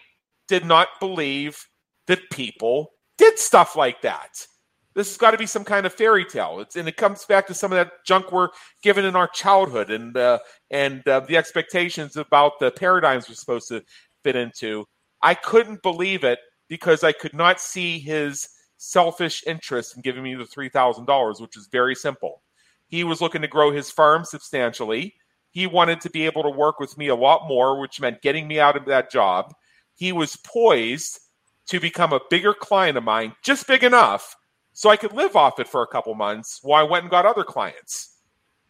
did 0.47 0.65
not 0.65 0.87
believe 0.99 1.67
that 2.07 2.29
people 2.31 2.91
did 3.17 3.39
stuff 3.39 3.75
like 3.75 4.01
that. 4.01 4.45
This 4.95 5.07
has 5.09 5.17
got 5.17 5.31
to 5.31 5.37
be 5.37 5.45
some 5.45 5.63
kind 5.63 5.85
of 5.85 5.93
fairy 5.93 6.25
tale. 6.25 6.59
It's 6.59 6.75
and 6.75 6.87
it 6.87 6.97
comes 6.97 7.25
back 7.25 7.47
to 7.47 7.53
some 7.53 7.71
of 7.71 7.77
that 7.77 8.05
junk 8.05 8.31
we're 8.31 8.49
given 8.81 9.05
in 9.05 9.15
our 9.15 9.27
childhood 9.27 9.89
and 9.89 10.15
uh, 10.15 10.39
and 10.71 11.07
uh, 11.07 11.21
the 11.21 11.37
expectations 11.37 12.15
about 12.15 12.59
the 12.59 12.71
paradigms 12.71 13.27
we're 13.27 13.35
supposed 13.35 13.67
to 13.69 13.83
fit 14.23 14.35
into. 14.35 14.85
I 15.21 15.33
couldn't 15.33 15.81
believe 15.81 16.23
it 16.23 16.39
because 16.69 17.03
I 17.03 17.11
could 17.11 17.33
not 17.33 17.59
see 17.59 17.99
his 17.99 18.49
selfish 18.77 19.43
interest 19.47 19.95
in 19.95 20.01
giving 20.01 20.23
me 20.23 20.35
the 20.35 20.45
three 20.45 20.69
thousand 20.69 21.05
dollars, 21.05 21.41
which 21.41 21.57
is 21.57 21.67
very 21.71 21.95
simple. 21.95 22.43
He 22.87 23.03
was 23.03 23.21
looking 23.21 23.41
to 23.41 23.47
grow 23.47 23.71
his 23.71 23.89
firm 23.89 24.25
substantially. 24.25 25.15
He 25.49 25.67
wanted 25.67 26.01
to 26.01 26.09
be 26.09 26.25
able 26.25 26.43
to 26.43 26.49
work 26.49 26.79
with 26.79 26.97
me 26.97 27.07
a 27.07 27.15
lot 27.15 27.47
more, 27.47 27.79
which 27.79 28.01
meant 28.01 28.21
getting 28.21 28.47
me 28.47 28.59
out 28.59 28.75
of 28.75 28.85
that 28.85 29.11
job. 29.11 29.53
He 29.95 30.11
was 30.11 30.35
poised 30.35 31.19
to 31.67 31.79
become 31.79 32.11
a 32.11 32.19
bigger 32.29 32.53
client 32.53 32.97
of 32.97 33.03
mine, 33.03 33.33
just 33.43 33.67
big 33.67 33.83
enough 33.83 34.35
so 34.73 34.89
I 34.89 34.97
could 34.97 35.13
live 35.13 35.35
off 35.35 35.59
it 35.59 35.67
for 35.67 35.83
a 35.83 35.87
couple 35.87 36.13
months 36.15 36.59
while 36.61 36.85
I 36.85 36.89
went 36.89 37.03
and 37.03 37.11
got 37.11 37.25
other 37.25 37.43
clients. 37.43 38.17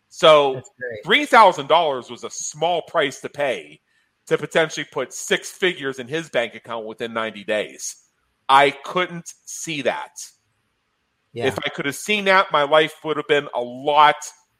So 0.09 0.61
three 1.03 1.25
thousand 1.25 1.67
dollars 1.67 2.09
was 2.11 2.23
a 2.23 2.29
small 2.29 2.83
price 2.83 3.21
to 3.21 3.29
pay 3.29 3.79
to 4.27 4.37
potentially 4.37 4.85
put 4.91 5.13
six 5.13 5.51
figures 5.51 5.99
in 5.99 6.07
his 6.07 6.29
bank 6.29 6.55
account 6.55 6.85
within 6.85 7.13
90 7.13 7.43
days. 7.43 7.95
I 8.47 8.71
couldn't 8.71 9.31
see 9.45 9.81
that. 9.83 10.11
Yeah. 11.33 11.47
If 11.47 11.57
I 11.59 11.69
could 11.69 11.85
have 11.85 11.95
seen 11.95 12.25
that, 12.25 12.51
my 12.51 12.63
life 12.63 12.93
would 13.03 13.17
have 13.17 13.27
been 13.27 13.47
a 13.55 13.61
lot, 13.61 14.15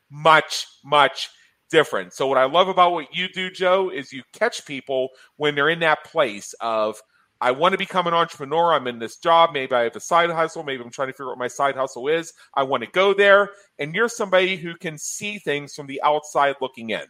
much, 0.10 0.66
much 0.84 1.30
different. 1.70 2.14
So, 2.14 2.28
what 2.28 2.38
I 2.38 2.46
love 2.46 2.68
about 2.68 2.94
what 2.94 3.16
you 3.16 3.28
do, 3.30 3.52
Joe, 3.52 3.92
is 3.92 4.12
you 4.12 4.24
catch 4.34 4.66
people 4.66 5.10
when 5.38 5.54
they're 5.54 5.70
in 5.70 5.80
that 5.80 6.04
place 6.04 6.54
of 6.60 7.00
I 7.44 7.52
want 7.52 7.74
to 7.74 7.78
become 7.78 8.08
an 8.08 8.14
entrepreneur. 8.14 8.74
I'm 8.74 8.88
in 8.88 9.00
this 9.00 9.18
job. 9.18 9.50
Maybe 9.52 9.74
I 9.74 9.82
have 9.84 9.96
a 9.98 10.00
side 10.00 10.30
hustle. 10.30 10.64
Maybe 10.64 10.82
I'm 10.82 10.90
trying 10.90 11.10
to 11.10 11.12
figure 11.12 11.26
out 11.26 11.32
what 11.32 11.40
my 11.40 11.50
side 11.50 11.76
hustle 11.76 12.08
is. 12.08 12.32
I 12.54 12.64
want 12.64 12.84
to 12.84 12.90
go 12.92 13.14
there. 13.14 13.50
And 13.80 13.94
you're 13.94 14.08
somebody 14.08 14.56
who 14.56 14.76
can 14.78 14.98
see 14.98 15.40
things 15.40 15.76
from 15.76 15.88
the 15.88 16.02
outside 16.04 16.56
looking 16.62 16.92
in. 16.92 17.04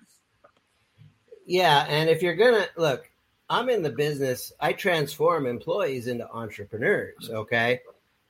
Yeah. 1.45 1.85
And 1.87 2.09
if 2.09 2.23
you're 2.23 2.35
going 2.35 2.55
to 2.55 2.67
look, 2.77 3.11
I'm 3.47 3.69
in 3.69 3.83
the 3.83 3.91
business, 3.91 4.51
I 4.59 4.73
transform 4.73 5.45
employees 5.45 6.07
into 6.07 6.27
entrepreneurs. 6.31 7.29
Okay. 7.29 7.81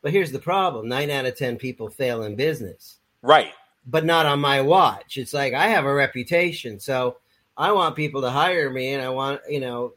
But 0.02 0.12
here's 0.12 0.34
the 0.34 0.40
problem 0.40 0.90
nine 0.90 1.10
out 1.10 1.26
of 1.26 1.38
10 1.38 1.56
people 1.56 1.90
fail 1.90 2.24
in 2.24 2.36
business. 2.36 2.98
Right. 3.22 3.54
But 3.86 4.04
not 4.04 4.26
on 4.26 4.42
my 4.42 4.60
watch. 4.60 5.16
It's 5.16 5.34
like 5.34 5.54
I 5.54 5.68
have 5.68 5.86
a 5.86 5.94
reputation. 5.94 6.82
So 6.82 7.16
I 7.56 7.72
want 7.72 7.96
people 7.96 8.20
to 8.24 8.30
hire 8.30 8.70
me 8.70 8.94
and 8.94 9.02
I 9.02 9.08
want, 9.08 9.40
you 9.48 9.62
know, 9.62 9.94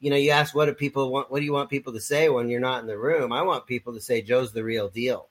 you 0.00 0.10
know, 0.10 0.16
you 0.16 0.30
ask 0.30 0.54
what 0.54 0.66
do 0.66 0.74
people 0.74 1.10
want? 1.10 1.30
What 1.30 1.40
do 1.40 1.44
you 1.44 1.52
want 1.52 1.70
people 1.70 1.92
to 1.94 2.00
say 2.00 2.28
when 2.28 2.48
you're 2.48 2.60
not 2.60 2.80
in 2.80 2.86
the 2.86 2.98
room? 2.98 3.32
I 3.32 3.42
want 3.42 3.66
people 3.66 3.94
to 3.94 4.00
say 4.00 4.22
Joe's 4.22 4.52
the 4.52 4.64
real 4.64 4.88
deal. 4.88 5.28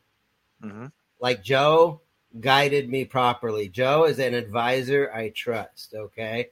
Mm-hmm. 0.64 0.88
Like 1.20 1.44
Joe 1.44 2.02
guided 2.40 2.90
me 2.90 3.06
properly. 3.06 3.70
Joe 3.70 4.06
is 4.06 4.20
an 4.20 4.34
advisor 4.34 5.12
I 5.14 5.30
trust. 5.30 5.94
Okay, 5.94 6.50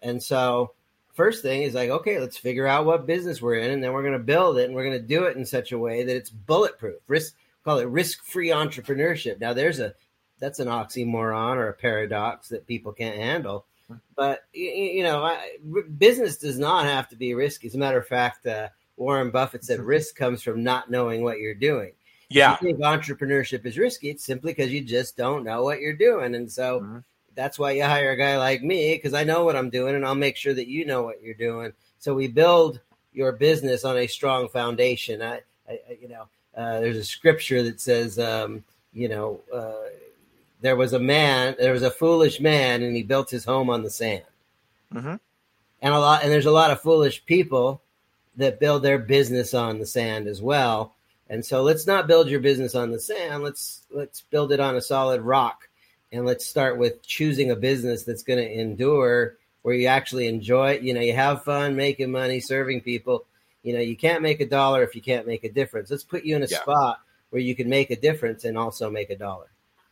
and 0.00 0.22
so 0.22 0.72
first 1.14 1.42
thing 1.42 1.62
is 1.62 1.74
like, 1.74 1.90
okay, 1.90 2.20
let's 2.20 2.36
figure 2.36 2.66
out 2.66 2.86
what 2.86 3.06
business 3.06 3.42
we're 3.42 3.56
in, 3.56 3.70
and 3.70 3.82
then 3.82 3.92
we're 3.92 4.02
going 4.02 4.12
to 4.12 4.18
build 4.18 4.58
it, 4.58 4.66
and 4.66 4.74
we're 4.74 4.84
going 4.84 5.00
to 5.00 5.06
do 5.06 5.24
it 5.24 5.36
in 5.36 5.44
such 5.44 5.72
a 5.72 5.78
way 5.78 6.04
that 6.04 6.16
it's 6.16 6.30
bulletproof. 6.30 7.00
Risk 7.08 7.34
call 7.64 7.78
it 7.78 7.88
risk 7.88 8.22
free 8.22 8.50
entrepreneurship. 8.50 9.40
Now 9.40 9.52
there's 9.52 9.80
a 9.80 9.94
that's 10.38 10.60
an 10.60 10.68
oxymoron 10.68 11.56
or 11.56 11.68
a 11.68 11.74
paradox 11.74 12.48
that 12.50 12.66
people 12.66 12.92
can't 12.92 13.16
handle 13.16 13.66
but 14.16 14.44
you 14.52 15.02
know, 15.02 15.36
business 15.98 16.36
does 16.36 16.58
not 16.58 16.84
have 16.84 17.08
to 17.08 17.16
be 17.16 17.34
risky. 17.34 17.68
As 17.68 17.74
a 17.74 17.78
matter 17.78 17.98
of 17.98 18.06
fact, 18.06 18.46
uh, 18.46 18.68
Warren 18.96 19.30
Buffett 19.30 19.64
said 19.64 19.80
risk 19.80 20.16
comes 20.16 20.42
from 20.42 20.62
not 20.62 20.90
knowing 20.90 21.22
what 21.22 21.38
you're 21.38 21.54
doing. 21.54 21.92
Yeah, 22.28 22.54
if 22.54 22.62
you 22.62 22.68
think 22.68 22.80
entrepreneurship 22.80 23.64
is 23.66 23.78
risky. 23.78 24.10
It's 24.10 24.24
simply 24.24 24.52
because 24.52 24.72
you 24.72 24.82
just 24.82 25.16
don't 25.16 25.44
know 25.44 25.62
what 25.62 25.80
you're 25.80 25.96
doing, 25.96 26.34
and 26.34 26.50
so 26.50 26.80
mm-hmm. 26.80 26.98
that's 27.34 27.58
why 27.58 27.72
you 27.72 27.84
hire 27.84 28.10
a 28.10 28.16
guy 28.16 28.36
like 28.36 28.62
me 28.62 28.94
because 28.94 29.14
I 29.14 29.24
know 29.24 29.44
what 29.44 29.56
I'm 29.56 29.70
doing, 29.70 29.94
and 29.94 30.04
I'll 30.04 30.14
make 30.14 30.36
sure 30.36 30.54
that 30.54 30.66
you 30.66 30.84
know 30.84 31.02
what 31.02 31.22
you're 31.22 31.34
doing. 31.34 31.72
So 31.98 32.14
we 32.14 32.26
build 32.28 32.80
your 33.12 33.32
business 33.32 33.84
on 33.84 33.96
a 33.96 34.06
strong 34.06 34.48
foundation. 34.48 35.22
I, 35.22 35.40
I 35.68 35.78
you 36.00 36.08
know, 36.08 36.26
uh, 36.56 36.80
there's 36.80 36.96
a 36.96 37.04
scripture 37.04 37.62
that 37.62 37.80
says, 37.80 38.18
um, 38.18 38.64
you 38.92 39.08
know. 39.08 39.40
Uh, 39.52 39.90
there 40.60 40.76
was 40.76 40.92
a 40.92 40.98
man, 40.98 41.56
there 41.58 41.72
was 41.72 41.82
a 41.82 41.90
foolish 41.90 42.40
man, 42.40 42.82
and 42.82 42.96
he 42.96 43.02
built 43.02 43.30
his 43.30 43.44
home 43.44 43.70
on 43.70 43.82
the 43.82 43.90
sand. 43.90 44.24
Mm-hmm. 44.92 45.16
And 45.82 45.94
a 45.94 45.98
lot, 45.98 46.22
and 46.22 46.32
there's 46.32 46.46
a 46.46 46.50
lot 46.50 46.70
of 46.70 46.80
foolish 46.80 47.24
people 47.26 47.82
that 48.36 48.60
build 48.60 48.82
their 48.82 48.98
business 48.98 49.54
on 49.54 49.78
the 49.78 49.86
sand 49.86 50.26
as 50.26 50.40
well. 50.42 50.94
And 51.28 51.44
so 51.44 51.62
let's 51.62 51.86
not 51.86 52.06
build 52.06 52.28
your 52.28 52.40
business 52.40 52.74
on 52.74 52.90
the 52.90 53.00
sand. 53.00 53.42
Let's 53.42 53.82
let's 53.90 54.22
build 54.22 54.52
it 54.52 54.60
on 54.60 54.76
a 54.76 54.80
solid 54.80 55.20
rock, 55.20 55.68
and 56.12 56.24
let's 56.24 56.46
start 56.46 56.78
with 56.78 57.02
choosing 57.02 57.50
a 57.50 57.56
business 57.56 58.04
that's 58.04 58.22
going 58.22 58.38
to 58.38 58.60
endure, 58.60 59.36
where 59.62 59.74
you 59.74 59.88
actually 59.88 60.28
enjoy 60.28 60.72
it. 60.72 60.82
You 60.82 60.94
know, 60.94 61.00
you 61.00 61.14
have 61.14 61.44
fun 61.44 61.74
making 61.74 62.12
money, 62.12 62.40
serving 62.40 62.82
people. 62.82 63.24
You 63.62 63.74
know, 63.74 63.80
you 63.80 63.96
can't 63.96 64.22
make 64.22 64.40
a 64.40 64.46
dollar 64.46 64.84
if 64.84 64.94
you 64.94 65.02
can't 65.02 65.26
make 65.26 65.42
a 65.42 65.50
difference. 65.50 65.90
Let's 65.90 66.04
put 66.04 66.24
you 66.24 66.36
in 66.36 66.44
a 66.44 66.46
yeah. 66.46 66.60
spot 66.60 67.00
where 67.30 67.42
you 67.42 67.56
can 67.56 67.68
make 67.68 67.90
a 67.90 67.96
difference 67.96 68.44
and 68.44 68.56
also 68.56 68.88
make 68.88 69.10
a 69.10 69.16
dollar. 69.16 69.48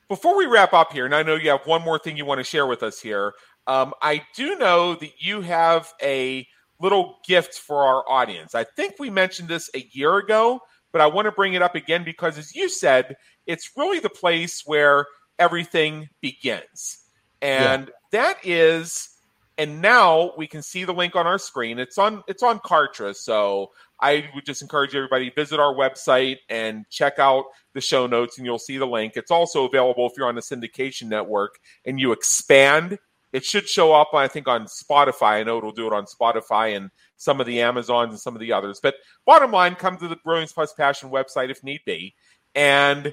Before 0.09 0.37
we 0.37 0.47
wrap 0.47 0.73
up 0.73 0.93
here, 0.93 1.07
and 1.07 1.15
I 1.15 1.23
know 1.23 1.37
you 1.37 1.51
have 1.51 1.67
one 1.67 1.83
more 1.83 1.99
thing 1.99 2.17
you 2.17 2.25
want 2.25 2.39
to 2.39 2.45
share 2.45 2.67
with 2.67 2.83
us 2.83 3.01
here, 3.01 3.35
um, 3.67 3.95
I 4.03 4.23
do 4.35 4.57
know 4.57 4.95
that 4.97 5.13
you 5.19 5.41
have 5.41 5.93
a 6.03 6.47
little 6.81 7.19
gift 7.27 7.55
for 7.55 7.85
our 7.85 8.05
audience. 8.09 8.55
I 8.55 8.65
think 8.65 8.95
we 8.99 9.09
mentioned 9.11 9.49
this 9.49 9.71
a 9.75 9.89
year 9.93 10.19
ago, 10.19 10.61
but 10.93 11.01
I 11.01 11.07
want 11.07 11.27
to 11.27 11.33
bring 11.33 11.55
it 11.55 11.63
up 11.63 11.75
again 11.75 12.05
because, 12.05 12.37
as 12.37 12.55
you 12.55 12.69
said, 12.69 13.17
it's 13.47 13.71
really 13.77 14.01
the 14.01 14.11
place 14.11 14.63
where 14.67 15.07
everything 15.39 16.09
begins. 16.21 16.99
And 17.41 17.87
yeah. 17.87 17.93
that 18.13 18.37
is 18.47 19.15
and 19.59 19.81
now 19.81 20.33
we 20.37 20.47
can 20.47 20.63
see 20.63 20.85
the 20.85 20.93
link 20.93 21.15
on 21.15 21.27
our 21.27 21.39
screen. 21.39 21.79
It's 21.79 21.99
on 21.99 22.23
it's 22.27 22.43
on 22.43 22.59
Kartra, 22.61 23.15
so 23.15 23.71
I 24.01 24.29
would 24.35 24.45
just 24.45 24.63
encourage 24.63 24.95
everybody 24.95 25.31
visit 25.31 25.61
our 25.61 25.75
website 25.75 26.39
and 26.49 26.85
check 26.91 27.19
out 27.19 27.45
the 27.73 27.81
show 27.81 28.07
notes, 28.07 28.39
and 28.39 28.47
you'll 28.47 28.59
see 28.59 28.79
the 28.79 28.87
link. 28.87 29.15
It's 29.17 29.31
also 29.31 29.65
available 29.65 30.07
if 30.07 30.13
you're 30.17 30.29
on 30.29 30.35
the 30.35 30.41
syndication 30.41 31.05
network 31.05 31.59
and 31.85 31.99
you 31.99 32.13
expand. 32.13 32.99
It 33.33 33.45
should 33.45 33.69
show 33.69 33.93
up, 33.93 34.15
I 34.15 34.29
think, 34.29 34.47
on 34.47 34.67
Spotify. 34.67 35.33
I 35.33 35.43
know 35.43 35.59
it'll 35.59 35.73
do 35.73 35.89
it 35.89 35.93
on 35.93 36.07
Spotify 36.07 36.77
and 36.77 36.91
some 37.17 37.41
of 37.41 37.47
the 37.47 37.63
Amazons 37.63 38.11
and 38.11 38.21
some 38.21 38.35
of 38.35 38.41
the 38.41 38.53
others. 38.53 38.79
But 38.81 38.95
bottom 39.27 39.51
line, 39.51 39.75
come 39.75 39.97
to 39.97 40.07
the 40.07 40.17
Brilliance 40.17 40.53
Plus 40.53 40.73
Passion 40.73 41.11
website 41.11 41.51
if 41.51 41.65
need 41.65 41.81
be. 41.85 42.15
And 42.55 43.13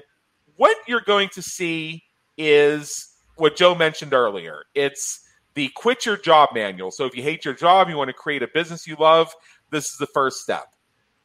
what 0.56 0.76
you're 0.86 1.00
going 1.00 1.28
to 1.30 1.42
see 1.42 2.04
is 2.38 3.08
what 3.36 3.56
Joe 3.56 3.74
mentioned 3.74 4.14
earlier. 4.14 4.64
It's 4.74 5.20
the 5.54 5.68
quit 5.74 6.06
your 6.06 6.16
job 6.16 6.50
manual. 6.54 6.90
So 6.90 7.04
if 7.04 7.16
you 7.16 7.22
hate 7.22 7.44
your 7.44 7.54
job, 7.54 7.88
you 7.88 7.96
want 7.96 8.08
to 8.08 8.14
create 8.14 8.42
a 8.42 8.48
business 8.48 8.86
you 8.86 8.96
love, 8.96 9.34
this 9.72 9.90
is 9.90 9.96
the 9.96 10.06
first 10.06 10.40
step. 10.40 10.66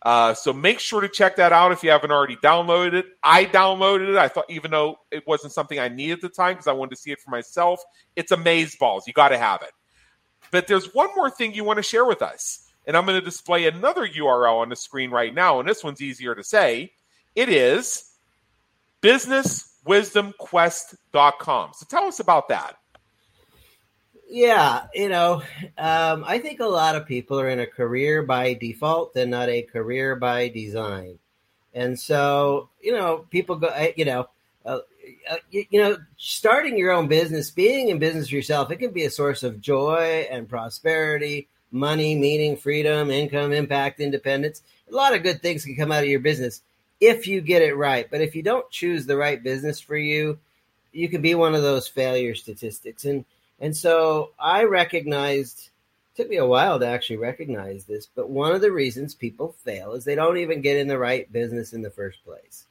Uh, 0.01 0.34
so 0.34 0.54
make 0.54 0.80
sure 0.80 1.01
to 1.01 1.10
check 1.10 1.36
that 1.36 1.51
out 1.51 1.72
if 1.72 1.84
you 1.84 1.89
haven't 1.89 2.12
already 2.12 2.36
downloaded 2.38 2.94
it. 2.94 3.06
I 3.24 3.46
downloaded 3.46 4.10
it. 4.10 4.18
I 4.18 4.27
thought, 4.27 4.46
even 4.50 4.72
though 4.72 5.00
it 5.12 5.25
wasn't 5.27 5.54
something 5.54 5.80
I 5.80 5.89
needed 5.89 6.13
at 6.13 6.22
the 6.22 6.30
time 6.30 6.54
because 6.54 6.68
I 6.68 6.72
wanted 6.72 6.92
to 6.92 7.01
see 7.01 7.12
it 7.12 7.20
for 7.20 7.32
myself, 7.32 7.82
it's 8.16 8.32
amaze 8.32 8.75
balls. 8.75 9.06
You 9.08 9.13
got 9.13 9.30
to 9.30 9.38
have 9.38 9.62
it. 9.63 9.72
But 10.51 10.68
there's 10.68 10.94
one 10.94 11.10
more 11.16 11.30
thing 11.30 11.54
you 11.54 11.63
want 11.63 11.77
to 11.77 11.84
share 11.84 12.06
with 12.06 12.22
us. 12.22 12.63
And 12.86 12.96
I'm 12.96 13.06
going 13.06 13.20
to 13.20 13.25
display 13.25 13.68
another 13.68 14.08
URL 14.08 14.62
on 14.62 14.70
the 14.70 14.75
screen 14.75 15.12
right 15.12 15.34
now. 15.34 15.60
And 15.60 15.68
this 15.68 15.84
one's 15.84 16.01
easier 16.01 16.36
to 16.36 16.44
say. 16.44 16.94
It 17.36 17.50
is 17.50 18.12
businesswisdomquest.com. 19.01 21.72
So 21.74 21.86
tell 21.89 22.06
us 22.06 22.20
about 22.20 22.48
that. 22.48 22.77
Yeah, 24.29 24.88
you 24.93 25.07
know, 25.07 25.41
um, 25.77 26.25
I 26.27 26.39
think 26.39 26.60
a 26.60 26.65
lot 26.65 26.96
of 26.96 27.05
people 27.05 27.39
are 27.39 27.48
in 27.48 27.62
a 27.62 27.67
career 27.67 28.24
by 28.24 28.53
default 28.53 29.15
and 29.15 29.31
not 29.31 29.48
a 29.48 29.62
career 29.62 30.17
by 30.17 30.50
design. 30.50 31.17
And 31.74 31.98
so, 31.98 32.69
you 32.81 32.91
know, 32.91 33.25
people 33.29 33.55
go, 33.55 33.69
you 33.96 34.03
know, 34.03 34.27
uh, 34.65 34.79
uh, 35.29 35.38
you, 35.50 35.65
you, 35.69 35.79
know, 35.79 35.98
starting 36.17 36.77
your 36.77 36.91
own 36.91 37.07
business, 37.07 37.51
being 37.51 37.88
in 37.88 38.00
business 38.00 38.31
yourself, 38.31 38.69
it 38.69 38.77
can 38.77 38.91
be 38.91 39.05
a 39.05 39.10
source 39.10 39.43
of 39.43 39.62
joy 39.62 40.27
and 40.29 40.50
prosperity, 40.50 41.48
money, 41.72 42.13
meaning, 42.15 42.57
freedom, 42.57 43.10
income, 43.10 43.53
impact, 43.53 44.01
independence. 44.01 44.62
A 44.91 44.96
lot 44.96 45.15
of 45.15 45.24
good 45.24 45.41
things 45.41 45.63
can 45.63 45.77
come 45.77 45.91
out 45.91 46.03
of 46.03 46.10
your 46.10 46.19
business 46.19 46.63
if 47.00 47.27
you 47.27 47.39
get 47.39 47.62
it 47.62 47.77
right. 47.77 48.10
But 48.12 48.22
if 48.22 48.36
you 48.36 48.43
don't 48.43 48.69
choose 48.72 49.05
the 49.05 49.15
right 49.15 49.41
business 49.41 49.79
for 49.79 49.96
you, 49.96 50.38
you 50.91 51.07
can 51.07 51.22
be 51.22 51.36
one 51.36 51.55
of 51.55 51.62
those 51.62 51.88
failure 51.88 52.36
statistics. 52.36 53.05
And 53.05 53.24
and 53.59 53.75
so 53.75 54.31
I 54.39 54.63
recognized, 54.63 55.69
took 56.15 56.29
me 56.29 56.37
a 56.37 56.45
while 56.45 56.79
to 56.79 56.87
actually 56.87 57.17
recognize 57.17 57.85
this, 57.85 58.07
but 58.13 58.29
one 58.29 58.53
of 58.53 58.61
the 58.61 58.71
reasons 58.71 59.15
people 59.15 59.55
fail 59.63 59.93
is 59.93 60.03
they 60.03 60.15
don't 60.15 60.37
even 60.37 60.61
get 60.61 60.77
in 60.77 60.87
the 60.87 60.97
right 60.97 61.31
business 61.31 61.73
in 61.73 61.81
the 61.81 61.89
first 61.89 62.23
place. 62.23 62.65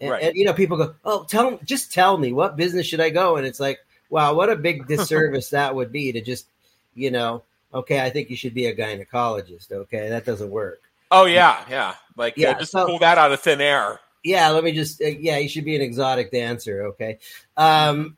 And, 0.00 0.10
right. 0.10 0.22
and 0.24 0.36
you 0.36 0.44
know, 0.44 0.52
people 0.52 0.76
go, 0.76 0.94
"Oh, 1.04 1.24
tell 1.24 1.58
just 1.64 1.92
tell 1.92 2.18
me 2.18 2.32
what 2.32 2.56
business 2.56 2.86
should 2.86 3.00
I 3.00 3.10
go?" 3.10 3.36
And 3.36 3.46
it's 3.46 3.60
like, 3.60 3.78
wow, 4.10 4.34
what 4.34 4.50
a 4.50 4.56
big 4.56 4.88
disservice 4.88 5.50
that 5.50 5.74
would 5.74 5.92
be 5.92 6.12
to 6.12 6.20
just, 6.20 6.46
you 6.94 7.10
know, 7.10 7.42
okay, 7.72 8.00
I 8.00 8.10
think 8.10 8.28
you 8.28 8.36
should 8.36 8.54
be 8.54 8.66
a 8.66 8.74
gynecologist. 8.74 9.70
Okay, 9.70 10.08
that 10.08 10.24
doesn't 10.24 10.50
work. 10.50 10.82
Oh 11.10 11.26
yeah, 11.26 11.64
yeah, 11.68 11.94
like 12.16 12.36
yeah, 12.36 12.58
just 12.58 12.72
so, 12.72 12.86
pull 12.86 12.98
that 13.00 13.18
out 13.18 13.32
of 13.32 13.40
thin 13.40 13.60
air. 13.60 14.00
Yeah, 14.24 14.48
let 14.50 14.64
me 14.64 14.72
just. 14.72 15.00
Uh, 15.00 15.06
yeah, 15.06 15.38
you 15.38 15.48
should 15.48 15.64
be 15.64 15.76
an 15.76 15.82
exotic 15.82 16.32
dancer. 16.32 16.86
Okay. 16.86 17.18
Um, 17.56 18.16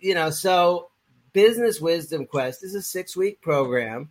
you 0.00 0.14
know, 0.14 0.30
so 0.30 0.88
Business 1.32 1.80
Wisdom 1.80 2.26
Quest 2.26 2.62
is 2.62 2.74
a 2.74 2.82
six 2.82 3.16
week 3.16 3.40
program 3.40 4.10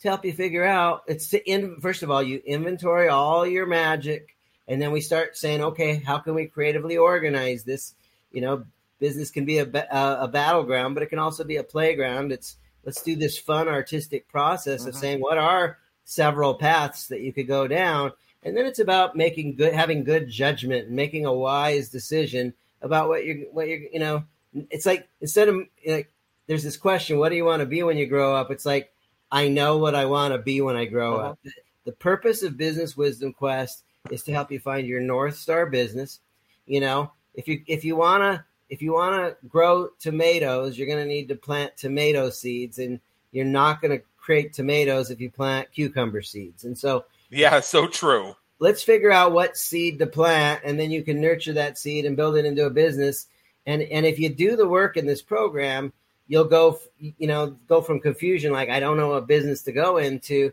to 0.00 0.08
help 0.08 0.24
you 0.24 0.32
figure 0.32 0.64
out. 0.64 1.02
It's 1.06 1.28
to 1.30 1.50
in 1.50 1.80
first 1.80 2.02
of 2.02 2.10
all, 2.10 2.22
you 2.22 2.40
inventory 2.44 3.08
all 3.08 3.46
your 3.46 3.66
magic, 3.66 4.36
and 4.68 4.80
then 4.80 4.92
we 4.92 5.00
start 5.00 5.36
saying, 5.36 5.62
okay, 5.62 5.96
how 5.96 6.18
can 6.18 6.34
we 6.34 6.46
creatively 6.46 6.96
organize 6.96 7.64
this? 7.64 7.94
You 8.30 8.40
know, 8.40 8.64
business 9.00 9.30
can 9.30 9.44
be 9.44 9.58
a, 9.58 9.64
a, 9.64 10.18
a 10.22 10.28
battleground, 10.28 10.94
but 10.94 11.02
it 11.02 11.08
can 11.08 11.18
also 11.18 11.42
be 11.42 11.56
a 11.56 11.64
playground. 11.64 12.30
It's 12.30 12.56
let's 12.84 13.02
do 13.02 13.16
this 13.16 13.36
fun 13.36 13.66
artistic 13.66 14.28
process 14.28 14.80
mm-hmm. 14.80 14.90
of 14.90 14.94
saying 14.94 15.20
what 15.20 15.38
are 15.38 15.78
several 16.04 16.54
paths 16.54 17.08
that 17.08 17.20
you 17.20 17.32
could 17.32 17.48
go 17.48 17.66
down, 17.66 18.12
and 18.44 18.56
then 18.56 18.66
it's 18.66 18.78
about 18.78 19.16
making 19.16 19.56
good, 19.56 19.72
having 19.72 20.04
good 20.04 20.28
judgment, 20.28 20.86
and 20.86 20.94
making 20.94 21.26
a 21.26 21.34
wise 21.34 21.88
decision 21.88 22.54
about 22.80 23.08
what 23.08 23.24
you're, 23.24 23.38
what 23.50 23.66
you're, 23.66 23.80
you 23.92 23.98
know. 23.98 24.22
It's 24.70 24.86
like 24.86 25.08
instead 25.20 25.48
of 25.48 25.56
like, 25.86 26.10
there's 26.50 26.64
this 26.64 26.76
question, 26.76 27.16
what 27.16 27.28
do 27.28 27.36
you 27.36 27.44
want 27.44 27.60
to 27.60 27.66
be 27.66 27.84
when 27.84 27.96
you 27.96 28.06
grow 28.06 28.34
up? 28.34 28.50
It's 28.50 28.66
like 28.66 28.92
I 29.30 29.46
know 29.46 29.78
what 29.78 29.94
I 29.94 30.06
want 30.06 30.34
to 30.34 30.38
be 30.38 30.60
when 30.60 30.74
I 30.74 30.84
grow 30.84 31.18
uh-huh. 31.18 31.28
up. 31.28 31.38
The 31.84 31.92
purpose 31.92 32.42
of 32.42 32.56
Business 32.56 32.96
Wisdom 32.96 33.32
Quest 33.32 33.84
is 34.10 34.24
to 34.24 34.32
help 34.32 34.50
you 34.50 34.58
find 34.58 34.84
your 34.84 35.00
North 35.00 35.36
Star 35.36 35.66
business. 35.66 36.18
You 36.66 36.80
know, 36.80 37.12
if 37.34 37.46
you 37.46 37.62
if 37.68 37.84
you 37.84 37.94
wanna 37.94 38.44
if 38.68 38.82
you 38.82 38.92
wanna 38.92 39.36
grow 39.48 39.90
tomatoes, 40.00 40.76
you're 40.76 40.88
gonna 40.88 41.06
need 41.06 41.28
to 41.28 41.36
plant 41.36 41.76
tomato 41.76 42.30
seeds, 42.30 42.80
and 42.80 42.98
you're 43.30 43.44
not 43.44 43.80
gonna 43.80 44.00
create 44.16 44.52
tomatoes 44.52 45.12
if 45.12 45.20
you 45.20 45.30
plant 45.30 45.70
cucumber 45.70 46.20
seeds. 46.20 46.64
And 46.64 46.76
so, 46.76 47.04
yeah, 47.30 47.60
so 47.60 47.86
true. 47.86 48.34
Let's 48.58 48.82
figure 48.82 49.12
out 49.12 49.30
what 49.30 49.56
seed 49.56 50.00
to 50.00 50.06
plant, 50.08 50.62
and 50.64 50.80
then 50.80 50.90
you 50.90 51.04
can 51.04 51.20
nurture 51.20 51.52
that 51.52 51.78
seed 51.78 52.06
and 52.06 52.16
build 52.16 52.36
it 52.36 52.44
into 52.44 52.66
a 52.66 52.70
business. 52.70 53.28
And 53.66 53.82
and 53.82 54.04
if 54.04 54.18
you 54.18 54.30
do 54.30 54.56
the 54.56 54.66
work 54.66 54.96
in 54.96 55.06
this 55.06 55.22
program, 55.22 55.92
you'll 56.30 56.44
go 56.44 56.78
you 56.98 57.26
know 57.26 57.56
go 57.68 57.82
from 57.82 57.98
confusion 57.98 58.52
like 58.52 58.70
i 58.70 58.78
don't 58.78 58.96
know 58.96 59.14
a 59.14 59.20
business 59.20 59.62
to 59.62 59.72
go 59.72 59.98
into. 59.98 60.52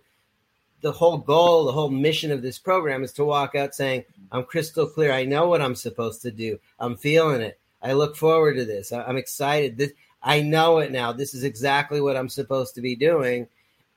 The 0.82 0.92
whole 0.92 1.18
goal 1.18 1.66
the 1.66 1.72
whole 1.72 1.90
mission 1.90 2.32
of 2.32 2.42
this 2.42 2.60
program 2.60 3.04
is 3.04 3.14
to 3.14 3.26
walk 3.26 3.56
out 3.56 3.74
saying 3.74 4.04
i'm 4.32 4.44
crystal 4.44 4.88
clear. 4.88 5.12
I 5.12 5.24
know 5.24 5.48
what 5.48 5.62
i'm 5.62 5.76
supposed 5.76 6.22
to 6.24 6.32
do. 6.32 6.60
I'm 6.80 6.98
feeling 6.98 7.42
it. 7.42 7.60
I 7.82 7.94
look 7.94 8.16
forward 8.16 8.56
to 8.56 8.66
this. 8.66 8.92
I'm 8.92 9.18
excited. 9.18 9.78
This 9.78 9.94
i 10.22 10.42
know 10.42 10.80
it 10.80 10.92
now. 10.92 11.14
This 11.14 11.34
is 11.34 11.44
exactly 11.44 12.02
what 12.02 12.18
i'm 12.18 12.30
supposed 12.30 12.76
to 12.76 12.82
be 12.82 12.96
doing. 12.96 13.48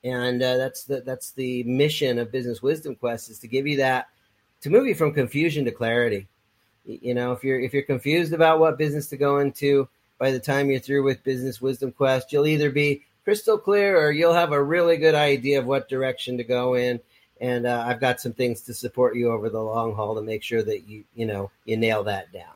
And 0.04 0.42
uh, 0.42 0.56
that's 0.56 0.84
the 0.84 1.00
that's 1.00 1.32
the 1.32 1.62
mission 1.64 2.18
of 2.18 2.32
business 2.32 2.62
wisdom 2.62 2.94
quest 2.94 3.30
is 3.30 3.38
to 3.40 3.48
give 3.48 3.66
you 3.66 3.78
that 3.78 4.08
to 4.62 4.70
move 4.70 4.86
you 4.86 4.94
from 4.94 5.12
confusion 5.12 5.64
to 5.64 5.70
clarity. 5.70 6.26
You 6.84 7.14
know 7.14 7.32
if 7.32 7.44
you're 7.44 7.60
if 7.60 7.72
you're 7.72 7.82
confused 7.82 8.32
about 8.32 8.58
what 8.58 8.78
business 8.78 9.06
to 9.08 9.16
go 9.16 9.38
into 9.38 9.88
by 10.20 10.30
the 10.30 10.38
time 10.38 10.70
you're 10.70 10.78
through 10.78 11.02
with 11.02 11.24
Business 11.24 11.62
Wisdom 11.62 11.90
Quest, 11.90 12.30
you'll 12.30 12.46
either 12.46 12.70
be 12.70 13.02
crystal 13.24 13.56
clear 13.56 13.98
or 13.98 14.12
you'll 14.12 14.34
have 14.34 14.52
a 14.52 14.62
really 14.62 14.98
good 14.98 15.14
idea 15.14 15.58
of 15.58 15.66
what 15.66 15.88
direction 15.88 16.36
to 16.36 16.44
go 16.44 16.74
in. 16.74 17.00
And 17.40 17.66
uh, 17.66 17.84
I've 17.86 18.00
got 18.00 18.20
some 18.20 18.34
things 18.34 18.60
to 18.62 18.74
support 18.74 19.16
you 19.16 19.32
over 19.32 19.48
the 19.48 19.62
long 19.62 19.94
haul 19.94 20.14
to 20.14 20.22
make 20.22 20.42
sure 20.42 20.62
that 20.62 20.86
you, 20.86 21.04
you 21.14 21.24
know, 21.24 21.50
you 21.64 21.78
nail 21.78 22.04
that 22.04 22.30
down. 22.32 22.52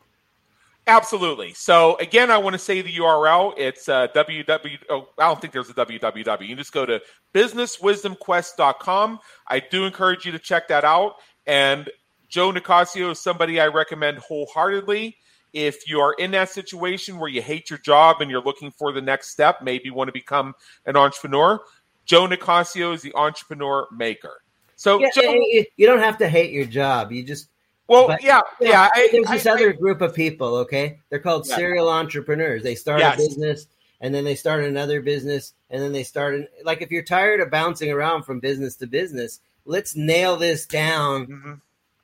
Absolutely. 0.86 1.54
So 1.54 1.96
again, 1.96 2.30
I 2.30 2.36
want 2.36 2.52
to 2.52 2.58
say 2.58 2.82
the 2.82 2.92
URL. 2.92 3.54
It's 3.56 3.88
uh, 3.88 4.08
www. 4.08 4.78
Oh, 4.90 5.08
I 5.16 5.28
don't 5.28 5.40
think 5.40 5.54
there's 5.54 5.70
a 5.70 5.74
www. 5.74 6.46
You 6.46 6.56
just 6.56 6.72
go 6.72 6.84
to 6.84 7.00
businesswisdomquest.com. 7.32 9.18
I 9.48 9.60
do 9.60 9.86
encourage 9.86 10.26
you 10.26 10.32
to 10.32 10.38
check 10.38 10.68
that 10.68 10.84
out. 10.84 11.14
And 11.46 11.88
Joe 12.28 12.52
Nicassio 12.52 13.12
is 13.12 13.20
somebody 13.20 13.58
I 13.58 13.68
recommend 13.68 14.18
wholeheartedly 14.18 15.16
if 15.54 15.88
you 15.88 16.00
are 16.00 16.12
in 16.14 16.32
that 16.32 16.50
situation 16.50 17.18
where 17.18 17.30
you 17.30 17.40
hate 17.40 17.70
your 17.70 17.78
job 17.78 18.20
and 18.20 18.30
you're 18.30 18.42
looking 18.42 18.72
for 18.72 18.92
the 18.92 19.00
next 19.00 19.28
step, 19.28 19.62
maybe 19.62 19.88
want 19.88 20.08
to 20.08 20.12
become 20.12 20.52
an 20.84 20.96
entrepreneur, 20.96 21.60
Joe 22.04 22.26
Nicassio 22.26 22.92
is 22.92 23.00
the 23.00 23.14
entrepreneur 23.14 23.86
maker. 23.96 24.42
So 24.76 25.00
yeah, 25.00 25.08
Joe, 25.14 25.32
you 25.76 25.86
don't 25.86 26.00
have 26.00 26.18
to 26.18 26.28
hate 26.28 26.50
your 26.50 26.66
job. 26.66 27.12
You 27.12 27.22
just 27.22 27.48
well, 27.86 28.08
but, 28.08 28.22
yeah, 28.22 28.40
you 28.60 28.66
know, 28.66 28.72
yeah. 28.72 28.88
I, 28.94 29.08
there's 29.12 29.28
this 29.28 29.46
I, 29.46 29.52
other 29.52 29.70
I, 29.70 29.72
group 29.72 30.00
of 30.00 30.14
people. 30.14 30.56
Okay, 30.56 30.98
they're 31.08 31.20
called 31.20 31.46
yeah. 31.48 31.56
serial 31.56 31.88
entrepreneurs. 31.88 32.62
They 32.62 32.74
start 32.74 33.00
yes. 33.00 33.14
a 33.14 33.18
business 33.18 33.66
and 34.00 34.12
then 34.12 34.24
they 34.24 34.34
start 34.34 34.64
another 34.64 35.00
business 35.00 35.52
and 35.70 35.80
then 35.80 35.92
they 35.92 36.02
start 36.02 36.34
an, 36.34 36.48
like 36.64 36.82
if 36.82 36.90
you're 36.90 37.04
tired 37.04 37.40
of 37.40 37.50
bouncing 37.50 37.90
around 37.90 38.24
from 38.24 38.40
business 38.40 38.74
to 38.76 38.86
business, 38.86 39.40
let's 39.64 39.94
nail 39.94 40.36
this 40.36 40.66
down. 40.66 41.26
Mm-hmm 41.26 41.52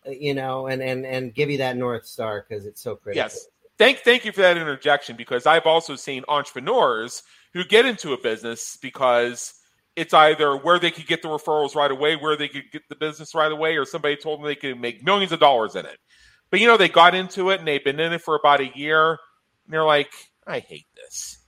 you 0.07 0.35
know, 0.35 0.67
and 0.67 0.83
and 0.83 1.05
and 1.05 1.35
give 1.35 1.51
you 1.51 1.59
that 1.59 1.77
north 1.77 2.07
star 2.07 2.45
because 2.49 2.67
it's 2.67 2.81
so 2.81 2.97
critical. 2.97 3.25
Yes. 3.25 3.47
Thank 3.79 4.01
thank 4.01 4.25
you 4.25 4.33
for 4.33 4.43
that 4.43 4.57
interjection 4.57 5.17
because 5.17 5.47
I've 5.47 5.67
also 5.67 5.97
seen 5.97 6.25
entrepreneurs 6.29 7.23
who 7.53 7.65
get 7.65 7.87
into 7.87 8.13
a 8.13 8.19
business 8.19 8.79
because 8.81 9.55
it's 9.97 10.15
either 10.15 10.57
where 10.57 10.79
they 10.79 10.91
could 10.91 11.07
get 11.07 11.23
the 11.23 11.29
referrals 11.29 11.75
right 11.75 11.91
away, 11.91 12.17
where 12.17 12.37
they 12.37 12.49
could 12.49 12.71
get 12.73 12.89
the 12.89 12.95
business 12.95 13.35
right 13.35 13.51
away, 13.51 13.77
or 13.77 13.85
somebody 13.85 14.17
told 14.17 14.41
them 14.41 14.47
they 14.47 14.55
could 14.55 14.81
make 14.81 15.05
millions 15.05 15.33
of 15.33 15.41
dollars 15.41 15.75
in 15.77 15.87
it. 15.87 15.99
But 16.51 16.61
you 16.61 16.67
know, 16.67 16.77
they 16.77 16.89
got 16.89 17.15
into 17.15 17.51
it 17.51 17.59
and 17.59 17.69
they've 17.69 17.83
been 17.83 18.01
in 18.01 18.13
it 18.13 18.23
for 18.23 18.37
about 18.37 18.61
a 18.61 18.71
year, 18.75 19.11
and 19.11 19.19
they're 19.69 19.85
like, 19.85 20.13
I 20.47 20.61
hate 20.61 20.87
this. 20.97 21.39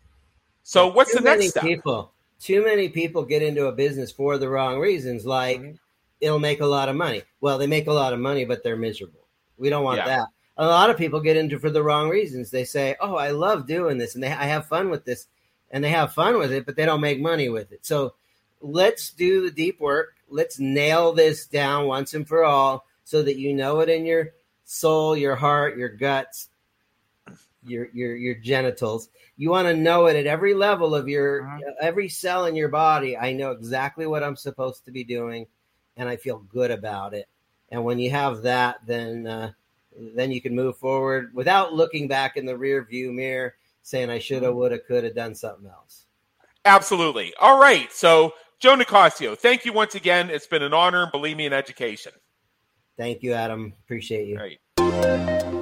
So 0.63 0.89
what's 0.89 1.13
too 1.13 1.19
the 1.19 1.25
next 1.25 1.51
step? 1.51 1.65
People, 1.65 2.13
too 2.41 2.65
many 2.65 2.89
people 2.89 3.25
get 3.25 3.43
into 3.43 3.67
a 3.67 3.73
business 3.73 4.11
for 4.11 4.39
the 4.39 4.49
wrong 4.49 4.79
reasons, 4.79 5.27
like 5.27 5.61
mm-hmm 5.61 5.73
it'll 6.23 6.39
make 6.39 6.61
a 6.61 6.67
lot 6.67 6.89
of 6.89 6.97
money. 6.97 7.23
Well, 7.41 7.59
they 7.59 7.67
make 7.67 7.89
a 7.89 7.93
lot 7.93 8.15
of 8.15 8.21
money, 8.21 8.47
but 8.47 8.63
they're 8.63 8.77
miserable. 8.77 9.27
We 9.59 9.69
don't 9.69 9.85
want 9.85 9.99
yeah. 9.99 10.07
that. 10.07 10.29
A 10.57 10.67
lot 10.67 10.89
of 10.89 10.97
people 10.97 11.21
get 11.21 11.37
into 11.37 11.59
for 11.59 11.69
the 11.69 11.83
wrong 11.83 12.09
reasons. 12.09 12.51
They 12.51 12.65
say, 12.65 12.97
"Oh, 13.01 13.17
I 13.17 13.31
love 13.33 13.67
doing 13.67 13.99
this, 13.99 14.15
and 14.15 14.23
they, 14.23 14.29
I 14.29 14.45
have 14.45 14.69
fun 14.69 14.89
with 14.89 15.05
this," 15.05 15.27
and 15.71 15.83
they 15.83 15.91
have 15.91 16.15
fun 16.15 16.39
with 16.39 16.53
it, 16.53 16.65
but 16.65 16.77
they 16.77 16.87
don't 16.87 17.01
make 17.01 17.21
money 17.21 17.49
with 17.49 17.73
it. 17.73 17.85
So, 17.85 18.15
let's 18.61 19.11
do 19.11 19.43
the 19.43 19.51
deep 19.51 19.81
work. 19.81 20.15
Let's 20.29 20.59
nail 20.59 21.13
this 21.13 21.47
down 21.47 21.87
once 21.87 22.15
and 22.15 22.27
for 22.27 22.45
all, 22.45 22.87
so 23.05 23.23
that 23.23 23.39
you 23.39 23.53
know 23.55 23.81
it 23.81 23.89
in 23.89 24.07
your 24.07 24.31
soul, 24.65 25.17
your 25.17 25.35
heart, 25.35 25.77
your 25.77 25.89
guts, 25.89 26.49
your 27.65 27.89
your 27.93 28.15
your 28.15 28.35
genitals. 28.37 29.09
You 29.37 29.51
want 29.51 29.67
to 29.67 29.75
know 29.75 30.07
it 30.07 30.17
at 30.17 30.27
every 30.27 30.55
level 30.55 30.95
of 30.95 31.09
your 31.09 31.47
uh-huh. 31.47 31.73
every 31.81 32.09
cell 32.09 32.45
in 32.45 32.55
your 32.55 32.69
body. 32.69 33.17
I 33.17 33.33
know 33.33 33.51
exactly 33.51 34.07
what 34.07 34.23
I'm 34.23 34.37
supposed 34.37 34.85
to 34.85 34.93
be 34.93 35.03
doing 35.03 35.47
and 35.97 36.09
I 36.09 36.17
feel 36.17 36.39
good 36.39 36.71
about 36.71 37.15
it. 37.15 37.29
And 37.71 37.85
when 37.85 37.99
you 37.99 38.11
have 38.11 38.43
that, 38.43 38.79
then 38.87 39.27
uh, 39.27 39.53
then 40.15 40.33
you 40.33 40.41
can 40.41 40.55
move 40.55 40.77
forward 40.77 41.33
without 41.35 41.73
looking 41.73 42.09
back 42.09 42.37
in 42.37 42.47
the 42.47 42.57
rear 42.57 42.85
view 42.85 43.13
mirror, 43.13 43.55
saying 43.83 44.11
I 44.11 44.19
should 44.19 44.43
have, 44.43 44.55
would 44.55 44.73
have, 44.73 44.87
could 44.87 45.05
have 45.05 45.15
done 45.15 45.35
something 45.35 45.67
else. 45.69 46.07
Absolutely. 46.65 47.35
All 47.41 47.61
right. 47.61 47.93
So 47.93 48.33
Joe 48.61 48.77
Nicassio, 48.77 49.37
thank 49.37 49.65
you 49.65 49.73
once 49.73 49.95
again. 49.95 50.31
It's 50.31 50.47
been 50.47 50.63
an 50.63 50.75
honor, 50.75 51.09
believe 51.11 51.37
me, 51.37 51.47
in 51.47 51.53
education. 51.53 52.13
Thank 52.97 53.23
you, 53.23 53.33
Adam. 53.33 53.73
Appreciate 53.85 54.29
you. 54.29 55.62